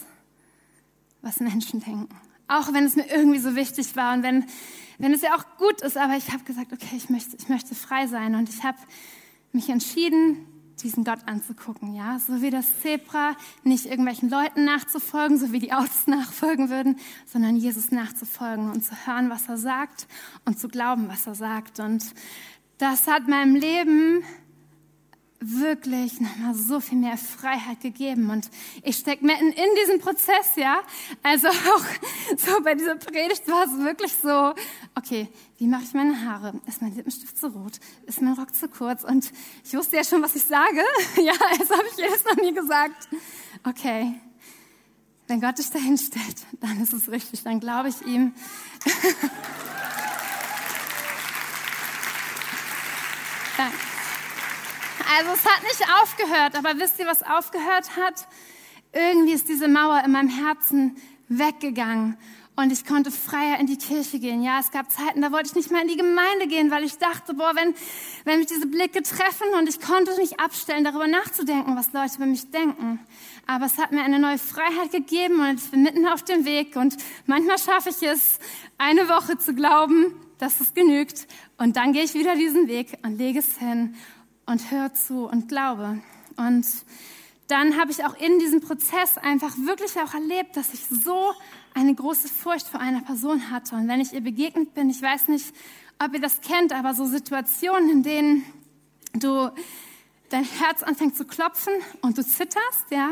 was 1.21 1.39
Menschen 1.39 1.81
denken. 1.81 2.09
Auch 2.47 2.73
wenn 2.73 2.85
es 2.85 2.95
mir 2.95 3.07
irgendwie 3.07 3.39
so 3.39 3.55
wichtig 3.55 3.95
war 3.95 4.13
und 4.13 4.23
wenn, 4.23 4.45
wenn 4.97 5.13
es 5.13 5.21
ja 5.21 5.35
auch 5.35 5.45
gut 5.57 5.81
ist, 5.81 5.97
aber 5.97 6.15
ich 6.15 6.31
habe 6.31 6.43
gesagt, 6.43 6.73
okay, 6.73 6.95
ich 6.95 7.09
möchte, 7.09 7.35
ich 7.37 7.49
möchte 7.49 7.75
frei 7.75 8.07
sein 8.07 8.35
und 8.35 8.49
ich 8.49 8.63
habe 8.63 8.77
mich 9.51 9.69
entschieden, 9.69 10.45
diesen 10.83 11.03
Gott 11.03 11.19
anzugucken, 11.25 11.93
ja, 11.93 12.19
so 12.19 12.41
wie 12.41 12.49
das 12.49 12.81
Zebra 12.81 13.35
nicht 13.63 13.85
irgendwelchen 13.85 14.29
Leuten 14.29 14.65
nachzufolgen, 14.65 15.37
so 15.37 15.51
wie 15.51 15.59
die 15.59 15.73
Autos 15.73 16.07
nachfolgen 16.07 16.69
würden, 16.69 16.97
sondern 17.25 17.55
Jesus 17.55 17.91
nachzufolgen 17.91 18.71
und 18.71 18.83
zu 18.83 18.95
hören, 19.05 19.29
was 19.29 19.47
er 19.47 19.57
sagt 19.57 20.07
und 20.45 20.59
zu 20.59 20.67
glauben, 20.67 21.07
was 21.09 21.27
er 21.27 21.35
sagt. 21.35 21.79
Und 21.79 22.03
das 22.77 23.07
hat 23.07 23.27
meinem 23.27 23.55
Leben 23.55 24.23
wirklich 25.39 26.19
nochmal 26.19 26.53
so 26.53 26.79
viel 26.81 26.97
mehr 26.97 27.17
Freiheit 27.17 27.79
gegeben. 27.81 28.29
Und 28.29 28.49
ich 28.83 28.97
stecke 28.97 29.25
mitten 29.25 29.47
in 29.47 29.69
diesem 29.81 29.99
Prozess, 29.99 30.55
ja. 30.55 30.81
Also 31.23 31.47
auch 31.47 31.85
so 32.37 32.61
bei 32.63 32.75
dieser 32.75 32.95
Predigt 32.95 33.47
war 33.47 33.65
es 33.65 33.77
wirklich 33.77 34.13
so, 34.13 34.53
okay, 34.95 35.29
wie 35.57 35.67
mache 35.67 35.83
ich 35.83 35.93
meine 35.93 36.25
Haare? 36.25 36.59
Ist 36.67 36.81
mein 36.81 36.93
Lippenstift 36.95 37.37
zu 37.37 37.47
rot? 37.47 37.79
Ist 38.05 38.21
mein 38.21 38.33
Rock 38.33 38.53
zu 38.53 38.67
kurz? 38.67 39.03
Und 39.03 39.31
ich 39.63 39.73
wusste 39.73 39.95
ja 39.95 40.03
schon, 40.03 40.21
was 40.21 40.35
ich 40.35 40.43
sage. 40.43 40.81
Ja, 41.21 41.33
das 41.57 41.69
habe 41.69 41.83
ich 41.91 41.97
jedes 41.97 42.23
Mal 42.23 42.35
mir 42.35 42.53
gesagt. 42.53 43.09
Okay, 43.63 44.13
wenn 45.27 45.41
Gott 45.41 45.57
dich 45.57 45.69
dahin 45.69 45.97
stellt, 45.97 46.45
dann 46.59 46.81
ist 46.81 46.93
es 46.93 47.09
richtig, 47.09 47.43
dann 47.43 47.59
glaube 47.59 47.89
ich 47.89 48.01
ihm. 48.05 48.33
Danke. 53.57 53.98
Also 55.17 55.31
es 55.33 55.43
hat 55.43 55.63
nicht 55.63 55.83
aufgehört, 56.03 56.55
aber 56.55 56.79
wisst 56.79 56.99
ihr, 56.99 57.07
was 57.07 57.23
aufgehört 57.23 57.97
hat? 57.97 58.27
Irgendwie 58.93 59.33
ist 59.33 59.49
diese 59.49 59.67
Mauer 59.67 60.03
in 60.05 60.11
meinem 60.11 60.29
Herzen 60.29 60.97
weggegangen 61.29 62.15
und 62.55 62.71
ich 62.71 62.85
konnte 62.85 63.09
freier 63.09 63.59
in 63.59 63.65
die 63.65 63.77
Kirche 63.77 64.19
gehen. 64.19 64.43
Ja, 64.43 64.59
es 64.59 64.69
gab 64.69 64.91
Zeiten, 64.91 65.21
da 65.21 65.31
wollte 65.31 65.47
ich 65.47 65.55
nicht 65.55 65.71
mehr 65.71 65.81
in 65.81 65.87
die 65.87 65.97
Gemeinde 65.97 66.45
gehen, 66.47 66.69
weil 66.69 66.83
ich 66.83 66.99
dachte, 66.99 67.33
boah, 67.33 67.53
wenn, 67.55 67.73
wenn 68.23 68.37
mich 68.37 68.47
diese 68.47 68.67
Blicke 68.67 69.01
treffen 69.01 69.47
und 69.57 69.67
ich 69.67 69.81
konnte 69.81 70.15
nicht 70.19 70.39
abstellen, 70.39 70.83
darüber 70.83 71.07
nachzudenken, 71.07 71.75
was 71.75 71.91
Leute 71.91 72.17
über 72.17 72.27
mich 72.27 72.51
denken. 72.51 72.99
Aber 73.47 73.65
es 73.65 73.79
hat 73.79 73.91
mir 73.91 74.03
eine 74.03 74.19
neue 74.19 74.37
Freiheit 74.37 74.91
gegeben 74.91 75.39
und 75.39 75.59
ich 75.59 75.71
bin 75.71 75.81
mitten 75.81 76.05
auf 76.05 76.21
dem 76.21 76.45
Weg 76.45 76.75
und 76.75 76.97
manchmal 77.25 77.57
schaffe 77.57 77.89
ich 77.89 78.03
es, 78.03 78.37
eine 78.77 79.09
Woche 79.09 79.39
zu 79.39 79.55
glauben, 79.55 80.13
dass 80.37 80.61
es 80.61 80.75
genügt 80.75 81.27
und 81.57 81.77
dann 81.77 81.93
gehe 81.93 82.03
ich 82.03 82.13
wieder 82.13 82.35
diesen 82.35 82.67
Weg 82.67 82.99
und 83.03 83.17
lege 83.17 83.39
es 83.39 83.57
hin 83.57 83.95
und 84.49 84.71
höre 84.71 84.93
zu 84.93 85.25
und 85.25 85.47
glaube. 85.47 85.99
Und 86.35 86.65
dann 87.47 87.79
habe 87.79 87.91
ich 87.91 88.03
auch 88.03 88.15
in 88.19 88.39
diesem 88.39 88.61
Prozess 88.61 89.17
einfach 89.17 89.55
wirklich 89.57 89.95
auch 89.99 90.13
erlebt, 90.13 90.57
dass 90.57 90.73
ich 90.73 90.85
so 90.85 91.31
eine 91.73 91.93
große 91.93 92.27
Furcht 92.27 92.67
vor 92.67 92.79
einer 92.79 93.01
Person 93.01 93.51
hatte. 93.51 93.75
Und 93.75 93.87
wenn 93.87 94.01
ich 94.01 94.13
ihr 94.13 94.21
begegnet 94.21 94.73
bin, 94.73 94.89
ich 94.89 95.01
weiß 95.01 95.27
nicht, 95.27 95.53
ob 96.03 96.13
ihr 96.13 96.19
das 96.19 96.41
kennt, 96.41 96.73
aber 96.73 96.93
so 96.93 97.05
Situationen, 97.05 97.89
in 97.89 98.03
denen 98.03 98.43
du 99.13 99.51
dein 100.29 100.43
Herz 100.43 100.83
anfängt 100.83 101.15
zu 101.15 101.25
klopfen 101.25 101.73
und 102.01 102.17
du 102.17 102.25
zitterst, 102.25 102.91
ja. 102.91 103.11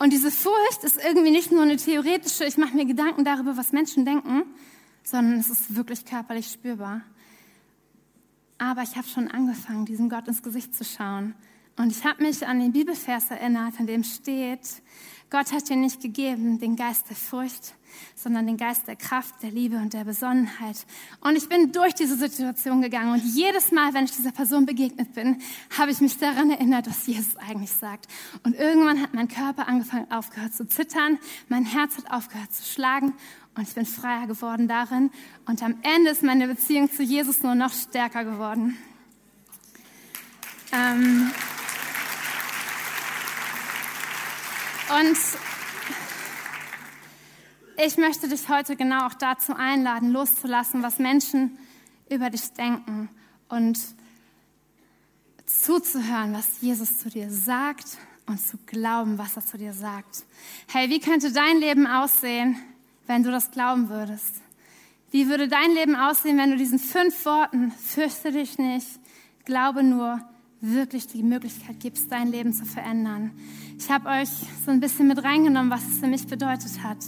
Und 0.00 0.12
diese 0.12 0.32
Furcht 0.32 0.82
ist 0.82 0.98
irgendwie 1.04 1.30
nicht 1.30 1.52
nur 1.52 1.62
eine 1.62 1.76
theoretische, 1.76 2.44
ich 2.44 2.56
mache 2.56 2.74
mir 2.74 2.84
Gedanken 2.84 3.24
darüber, 3.24 3.56
was 3.56 3.70
Menschen 3.70 4.04
denken, 4.04 4.42
sondern 5.04 5.38
es 5.38 5.50
ist 5.50 5.76
wirklich 5.76 6.04
körperlich 6.04 6.48
spürbar. 6.48 7.02
Aber 8.64 8.82
ich 8.82 8.96
habe 8.96 9.06
schon 9.06 9.28
angefangen, 9.28 9.84
diesem 9.84 10.08
Gott 10.08 10.26
ins 10.26 10.42
Gesicht 10.42 10.74
zu 10.74 10.84
schauen. 10.84 11.34
Und 11.76 11.90
ich 11.90 12.02
habe 12.04 12.22
mich 12.22 12.46
an 12.46 12.60
den 12.60 12.72
Bibelvers 12.72 13.30
erinnert, 13.30 13.74
an 13.78 13.86
dem 13.86 14.04
steht, 14.04 14.60
Gott 15.28 15.52
hat 15.52 15.68
dir 15.68 15.76
nicht 15.76 16.00
gegeben 16.00 16.58
den 16.58 16.74
Geist 16.74 17.10
der 17.10 17.16
Furcht, 17.16 17.74
sondern 18.14 18.46
den 18.46 18.56
Geist 18.56 18.86
der 18.86 18.96
Kraft, 18.96 19.42
der 19.42 19.50
Liebe 19.50 19.76
und 19.76 19.92
der 19.92 20.04
Besonnenheit. 20.04 20.86
Und 21.20 21.36
ich 21.36 21.46
bin 21.46 21.72
durch 21.72 21.94
diese 21.94 22.16
Situation 22.16 22.80
gegangen 22.80 23.12
und 23.12 23.22
jedes 23.34 23.70
Mal, 23.70 23.92
wenn 23.92 24.04
ich 24.04 24.12
dieser 24.12 24.32
Person 24.32 24.64
begegnet 24.64 25.12
bin, 25.12 25.42
habe 25.76 25.90
ich 25.90 26.00
mich 26.00 26.16
daran 26.16 26.50
erinnert, 26.50 26.88
was 26.88 27.06
Jesus 27.06 27.36
eigentlich 27.36 27.72
sagt. 27.72 28.06
Und 28.44 28.54
irgendwann 28.54 29.02
hat 29.02 29.12
mein 29.12 29.28
Körper 29.28 29.68
angefangen, 29.68 30.10
aufgehört 30.10 30.54
zu 30.54 30.66
zittern, 30.66 31.18
mein 31.48 31.66
Herz 31.66 31.98
hat 31.98 32.10
aufgehört 32.10 32.54
zu 32.54 32.64
schlagen 32.64 33.12
und 33.56 33.68
ich 33.68 33.74
bin 33.74 33.86
freier 33.86 34.26
geworden 34.26 34.68
darin. 34.68 35.10
Und 35.46 35.62
am 35.62 35.76
Ende 35.82 36.10
ist 36.10 36.22
meine 36.22 36.48
Beziehung 36.48 36.90
zu 36.90 37.02
Jesus 37.02 37.42
nur 37.42 37.54
noch 37.54 37.72
stärker 37.72 38.24
geworden. 38.24 38.76
Ähm 40.72 41.30
und 45.00 45.18
ich 47.84 47.96
möchte 47.96 48.28
dich 48.28 48.48
heute 48.48 48.76
genau 48.76 49.06
auch 49.06 49.14
dazu 49.14 49.54
einladen, 49.54 50.10
loszulassen, 50.10 50.82
was 50.82 50.98
Menschen 50.98 51.58
über 52.10 52.30
dich 52.30 52.52
denken 52.52 53.08
und 53.48 53.78
zuzuhören, 55.46 56.32
was 56.32 56.60
Jesus 56.60 56.98
zu 56.98 57.08
dir 57.08 57.30
sagt 57.30 57.98
und 58.26 58.40
zu 58.40 58.58
glauben, 58.66 59.18
was 59.18 59.36
er 59.36 59.46
zu 59.46 59.58
dir 59.58 59.72
sagt. 59.72 60.24
Hey, 60.68 60.90
wie 60.90 61.00
könnte 61.00 61.32
dein 61.32 61.58
Leben 61.58 61.86
aussehen, 61.86 62.56
wenn 63.06 63.22
du 63.22 63.30
das 63.30 63.50
glauben 63.50 63.88
würdest? 63.88 64.40
Wie 65.10 65.28
würde 65.28 65.48
dein 65.48 65.72
Leben 65.72 65.94
aussehen, 65.94 66.38
wenn 66.38 66.50
du 66.50 66.56
diesen 66.56 66.78
fünf 66.78 67.24
Worten, 67.24 67.70
fürchte 67.70 68.32
dich 68.32 68.58
nicht, 68.58 68.86
glaube 69.44 69.82
nur, 69.82 70.20
wirklich 70.60 71.06
die 71.06 71.22
Möglichkeit 71.22 71.78
gibst, 71.78 72.10
dein 72.10 72.28
Leben 72.28 72.52
zu 72.52 72.64
verändern? 72.64 73.30
Ich 73.78 73.90
habe 73.90 74.08
euch 74.08 74.30
so 74.64 74.70
ein 74.70 74.80
bisschen 74.80 75.06
mit 75.06 75.22
reingenommen, 75.22 75.70
was 75.70 75.86
es 75.86 75.98
für 76.00 76.06
mich 76.06 76.26
bedeutet 76.26 76.82
hat. 76.82 76.98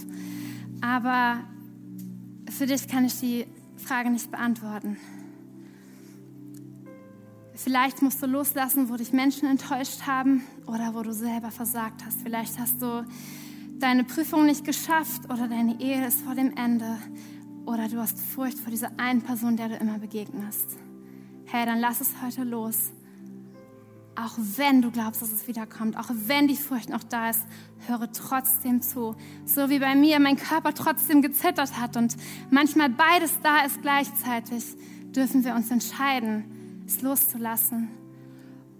Aber 0.80 1.40
für 2.50 2.66
dich 2.66 2.86
kann 2.86 3.04
ich 3.04 3.18
die 3.18 3.46
Frage 3.76 4.10
nicht 4.10 4.30
beantworten. 4.30 4.96
Vielleicht 7.54 8.02
musst 8.02 8.22
du 8.22 8.26
loslassen, 8.26 8.90
wo 8.90 8.96
dich 8.96 9.12
Menschen 9.12 9.48
enttäuscht 9.48 10.06
haben 10.06 10.44
oder 10.66 10.94
wo 10.94 11.02
du 11.02 11.12
selber 11.12 11.50
versagt 11.50 12.04
hast. 12.04 12.20
Vielleicht 12.20 12.58
hast 12.58 12.80
du 12.82 13.04
deine 13.78 14.04
Prüfung 14.04 14.46
nicht 14.46 14.64
geschafft 14.64 15.24
oder 15.26 15.48
deine 15.48 15.80
Ehe 15.80 16.06
ist 16.06 16.20
vor 16.20 16.34
dem 16.34 16.56
Ende 16.56 16.98
oder 17.64 17.88
du 17.88 17.98
hast 17.98 18.18
Furcht 18.18 18.58
vor 18.58 18.70
dieser 18.70 18.98
einen 18.98 19.22
Person, 19.22 19.56
der 19.56 19.68
du 19.68 19.76
immer 19.76 19.98
begegnest. 19.98 20.76
Hey, 21.46 21.66
dann 21.66 21.80
lass 21.80 22.00
es 22.00 22.10
heute 22.22 22.44
los 22.44 22.92
auch 24.16 24.32
wenn 24.56 24.82
du 24.82 24.90
glaubst, 24.90 25.22
dass 25.22 25.30
es 25.30 25.46
wiederkommt, 25.46 25.96
auch 25.96 26.08
wenn 26.10 26.48
die 26.48 26.56
Furcht 26.56 26.88
noch 26.88 27.04
da 27.04 27.30
ist, 27.30 27.42
höre 27.86 28.10
trotzdem 28.12 28.80
zu. 28.80 29.14
So 29.44 29.68
wie 29.68 29.78
bei 29.78 29.94
mir 29.94 30.18
mein 30.20 30.36
Körper 30.36 30.72
trotzdem 30.74 31.22
gezittert 31.22 31.78
hat 31.78 31.96
und 31.96 32.16
manchmal 32.50 32.88
beides 32.88 33.38
da 33.42 33.64
ist 33.64 33.82
gleichzeitig, 33.82 34.64
dürfen 35.14 35.44
wir 35.44 35.54
uns 35.54 35.70
entscheiden, 35.70 36.82
es 36.86 37.02
loszulassen 37.02 37.90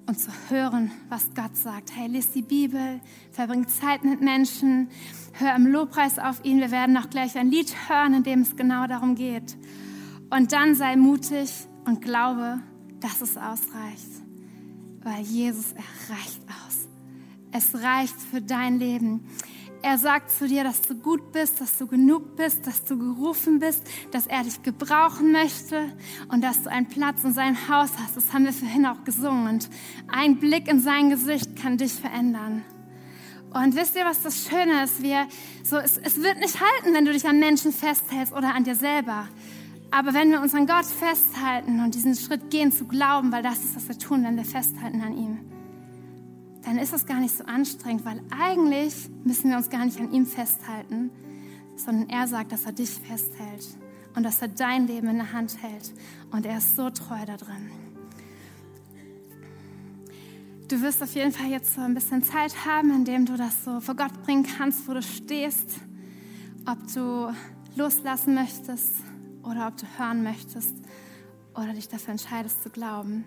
und 0.07 0.19
zu 0.19 0.31
hören, 0.49 0.91
was 1.09 1.35
Gott 1.35 1.57
sagt. 1.57 1.95
Hey, 1.95 2.09
lies 2.09 2.33
die 2.33 2.43
Bibel, 2.43 3.01
verbring 3.33 3.67
Zeit 3.69 4.05
mit 4.05 4.21
Menschen, 4.21 4.89
hör 5.33 5.55
im 5.57 5.67
Lobpreis 5.67 6.19
auf 6.19 6.45
ihn. 6.45 6.61
Wir 6.61 6.71
werden 6.71 6.97
auch 6.97 7.11
gleich 7.11 7.37
ein 7.37 7.51
Lied 7.51 7.75
hören, 7.89 8.15
in 8.15 8.23
dem 8.23 8.43
es 8.43 8.57
genau 8.57 8.87
darum 8.87 9.15
geht. 9.15 9.57
Und 10.31 10.53
dann 10.53 10.75
sei 10.75 10.97
mutig 10.97 11.51
und 11.85 12.03
glaube, 12.03 12.61
dass 13.01 13.21
es 13.21 13.37
ausreicht 13.37 14.27
weil 15.07 15.23
Jesus, 15.23 15.67
er 15.71 16.15
reicht 16.17 16.43
aus. 16.49 16.89
Es 17.53 17.81
reicht 17.81 18.21
für 18.21 18.43
dein 18.43 18.81
Leben. 18.81 19.21
Er 19.83 19.99
sagt 19.99 20.31
zu 20.31 20.49
dir, 20.49 20.65
dass 20.65 20.83
du 20.83 20.95
gut 20.95 21.33
bist, 21.33 21.61
dass 21.61 21.77
du 21.77 21.87
genug 21.87 22.37
bist, 22.37 22.67
dass 22.67 22.85
du 22.85 22.99
gerufen 22.99 23.59
bist, 23.59 23.83
dass 24.11 24.27
er 24.27 24.43
dich 24.43 24.63
gebrauchen 24.63 25.33
möchte 25.33 25.93
und 26.29 26.43
dass 26.43 26.63
du 26.63 26.71
einen 26.71 26.87
Platz 26.87 27.23
in 27.25 27.33
seinem 27.33 27.69
Haus 27.69 27.91
hast. 28.03 28.17
Das 28.17 28.33
haben 28.33 28.45
wir 28.45 28.53
vorhin 28.53 28.87
auch 28.87 29.05
gesungen. 29.05 29.49
Und 29.49 29.69
ein 30.09 30.39
Blick 30.39 30.69
in 30.69 30.81
sein 30.81 31.11
Gesicht 31.11 31.57
kann 31.57 31.77
dich 31.77 31.93
verändern. 31.93 32.65
Und 33.51 33.77
wisst 33.77 33.97
ihr, 33.97 34.05
was 34.05 34.23
das 34.23 34.47
Schöne 34.47 34.85
ist? 34.85 35.03
Wir, 35.03 35.27
so, 35.63 35.77
es, 35.77 35.99
es 35.99 36.23
wird 36.23 36.39
nicht 36.39 36.61
halten, 36.61 36.95
wenn 36.95 37.05
du 37.05 37.13
dich 37.13 37.27
an 37.27 37.39
Menschen 37.39 37.73
festhältst 37.73 38.33
oder 38.33 38.55
an 38.55 38.65
dir 38.65 38.75
selber. 38.75 39.29
Aber 39.91 40.15
wenn 40.15 40.31
wir 40.31 40.41
uns 40.41 40.55
an 40.55 40.67
Gott 40.67 40.85
festhalten 40.85 41.81
und 41.81 41.95
diesen 41.95 42.17
Schritt 42.17 42.51
gehen 42.51 42.73
zu 42.73 42.87
glauben, 42.87 43.33
weil 43.33 43.43
das 43.43 43.61
ist, 43.61 43.77
was 43.77 43.89
wir 43.89 43.99
tun, 43.99 44.25
wenn 44.25 44.37
wir 44.37 44.45
festhalten 44.45 45.01
an 45.01 45.17
ihm, 45.17 45.39
dann 46.67 46.79
ist 46.79 46.93
es 46.93 47.07
gar 47.07 47.21
nicht 47.21 47.37
so 47.37 47.45
anstrengend, 47.45 48.05
weil 48.05 48.21
eigentlich 48.37 49.09
müssen 49.23 49.51
wir 49.51 49.57
uns 49.57 49.71
gar 49.71 49.85
nicht 49.85 50.01
an 50.01 50.13
ihm 50.13 50.27
festhalten, 50.27 51.11
sondern 51.77 52.09
er 52.09 52.27
sagt, 52.27 52.51
dass 52.51 52.67
er 52.67 52.73
dich 52.73 52.91
festhält 52.91 53.65
und 54.17 54.25
dass 54.25 54.43
er 54.43 54.49
dein 54.49 54.89
Leben 54.89 55.07
in 55.09 55.19
der 55.19 55.33
Hand 55.33 55.63
hält. 55.63 55.93
Und 56.33 56.45
er 56.45 56.59
ist 56.59 56.75
so 56.75 56.91
treu 56.91 57.25
da 57.25 57.37
drin. 57.37 57.71
Du 60.67 60.83
wirst 60.83 61.01
auf 61.05 61.15
jeden 61.15 61.31
Fall 61.31 61.51
jetzt 61.51 61.73
so 61.73 61.83
ein 61.83 61.95
bisschen 61.95 62.25
Zeit 62.25 62.67
haben, 62.67 62.91
in 62.91 63.05
dem 63.05 63.27
du 63.27 63.37
das 63.37 63.65
so 63.65 63.79
vor 63.79 63.95
Gott 63.95 64.25
bringen 64.25 64.45
kannst, 64.59 64.89
wo 64.89 64.95
du 64.95 65.03
stehst, 65.03 65.71
ob 66.69 66.79
du 66.93 67.33
loslassen 67.77 68.35
möchtest 68.35 68.91
oder 69.45 69.69
ob 69.69 69.77
du 69.77 69.87
hören 69.99 70.25
möchtest 70.25 70.75
oder 71.55 71.73
dich 71.75 71.89
dafür 71.89 72.11
entscheidest 72.11 72.65
zu 72.65 72.71
glauben. 72.71 73.25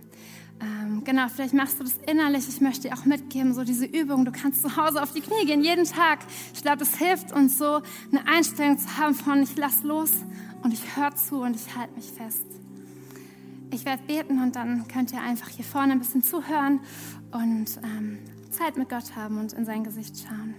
Ähm, 0.62 1.04
genau, 1.04 1.28
vielleicht 1.30 1.54
machst 1.54 1.80
du 1.80 1.84
das 1.84 1.98
innerlich. 2.08 2.48
Ich 2.50 2.62
möchte 2.62 2.88
dir 2.88 2.95
auch 2.95 3.06
mitgeben, 3.06 3.54
so 3.54 3.63
diese 3.63 3.86
Übung. 3.86 4.26
Du 4.26 4.32
kannst 4.32 4.62
zu 4.62 4.76
Hause 4.76 5.02
auf 5.02 5.13
die 5.13 5.22
Knie 5.22 5.45
gehen, 5.45 5.63
jeden 5.63 5.86
Tag. 5.86 6.19
Ich 6.54 6.62
glaube, 6.62 6.78
das 6.78 6.98
hilft 6.98 7.32
uns 7.32 7.58
so, 7.58 7.82
eine 8.12 8.28
Einstellung 8.28 8.78
zu 8.78 8.98
haben 8.98 9.15
von 9.15 9.43
ich 9.43 9.56
lass 9.56 9.84
los 9.84 10.12
und 10.63 10.74
ich 10.74 10.98
höre 10.98 11.15
zu 11.15 11.41
und 11.41 11.56
ich 11.56 11.76
halte 11.76 11.95
mich 11.95 12.12
fest. 12.12 12.45
Ich 13.72 13.86
werde 13.86 14.04
beten 14.04 14.41
und 14.41 14.56
dann 14.56 14.88
könnt 14.88 15.13
ihr 15.13 15.22
einfach 15.22 15.50
hier 15.50 15.65
vorne 15.65 15.93
ein 15.93 16.00
bisschen 16.00 16.24
zuhören 16.24 16.80
und 17.32 17.80
ähm, 17.84 18.17
Zeit 18.52 18.78
mit 18.78 18.89
Gott 18.89 19.15
haben 19.15 19.38
und 19.38 19.54
in 19.54 19.65
sein 19.65 19.84
Gesicht 19.84 20.15
schauen. 20.17 20.56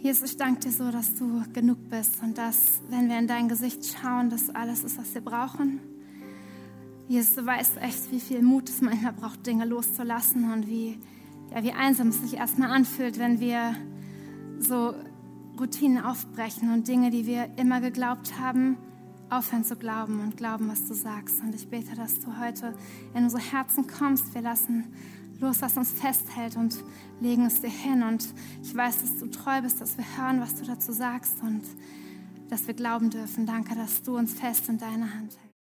Jesus, 0.00 0.30
ich 0.30 0.36
danke 0.36 0.60
dir 0.60 0.70
so, 0.70 0.92
dass 0.92 1.16
du 1.16 1.42
genug 1.52 1.88
bist 1.90 2.22
und 2.22 2.38
dass, 2.38 2.80
wenn 2.88 3.08
wir 3.08 3.18
in 3.18 3.26
dein 3.26 3.48
Gesicht 3.48 3.84
schauen, 3.84 4.30
dass 4.30 4.48
alles 4.48 4.84
ist, 4.84 4.96
was 4.96 5.12
wir 5.12 5.20
brauchen. 5.20 5.80
Jesus, 7.08 7.34
du 7.34 7.44
weißt 7.44 7.78
echt, 7.78 8.12
wie 8.12 8.20
viel 8.20 8.42
Mut 8.42 8.68
es 8.68 8.80
manchmal 8.80 9.12
braucht, 9.12 9.44
Dinge 9.44 9.64
loszulassen 9.64 10.52
und 10.52 10.68
wie, 10.68 10.98
ja, 11.52 11.64
wie 11.64 11.72
einsam 11.72 12.08
es 12.08 12.22
sich 12.22 12.34
erstmal 12.34 12.70
anfühlt, 12.70 13.18
wenn 13.18 13.40
wir 13.40 13.74
so 14.60 14.94
Routinen 15.58 16.04
aufbrechen 16.04 16.72
und 16.72 16.86
Dinge, 16.86 17.10
die 17.10 17.26
wir 17.26 17.50
immer 17.56 17.80
geglaubt 17.80 18.38
haben, 18.38 18.76
aufhören 19.30 19.64
zu 19.64 19.74
glauben 19.74 20.20
und 20.20 20.36
glauben, 20.36 20.68
was 20.68 20.86
du 20.86 20.94
sagst. 20.94 21.42
Und 21.42 21.56
ich 21.56 21.68
bete, 21.68 21.96
dass 21.96 22.20
du 22.20 22.38
heute 22.38 22.72
in 23.14 23.24
unsere 23.24 23.42
Herzen 23.42 23.88
kommst. 23.88 24.32
Wir 24.32 24.42
lassen 24.42 24.84
los, 25.40 25.62
was 25.62 25.76
uns 25.76 25.92
festhält 25.92 26.56
und 26.56 26.76
legen 27.20 27.46
es 27.46 27.60
dir 27.60 27.70
hin. 27.70 28.02
Und 28.02 28.26
ich 28.62 28.74
weiß, 28.74 29.00
dass 29.00 29.18
du 29.18 29.26
treu 29.26 29.62
bist, 29.62 29.80
dass 29.80 29.96
wir 29.96 30.04
hören, 30.16 30.40
was 30.40 30.56
du 30.56 30.64
dazu 30.64 30.92
sagst 30.92 31.40
und 31.42 31.62
dass 32.48 32.66
wir 32.66 32.74
glauben 32.74 33.10
dürfen. 33.10 33.46
Danke, 33.46 33.74
dass 33.74 34.02
du 34.02 34.16
uns 34.16 34.34
fest 34.34 34.68
in 34.68 34.78
deiner 34.78 35.14
Hand 35.14 35.32
hältst. 35.32 35.47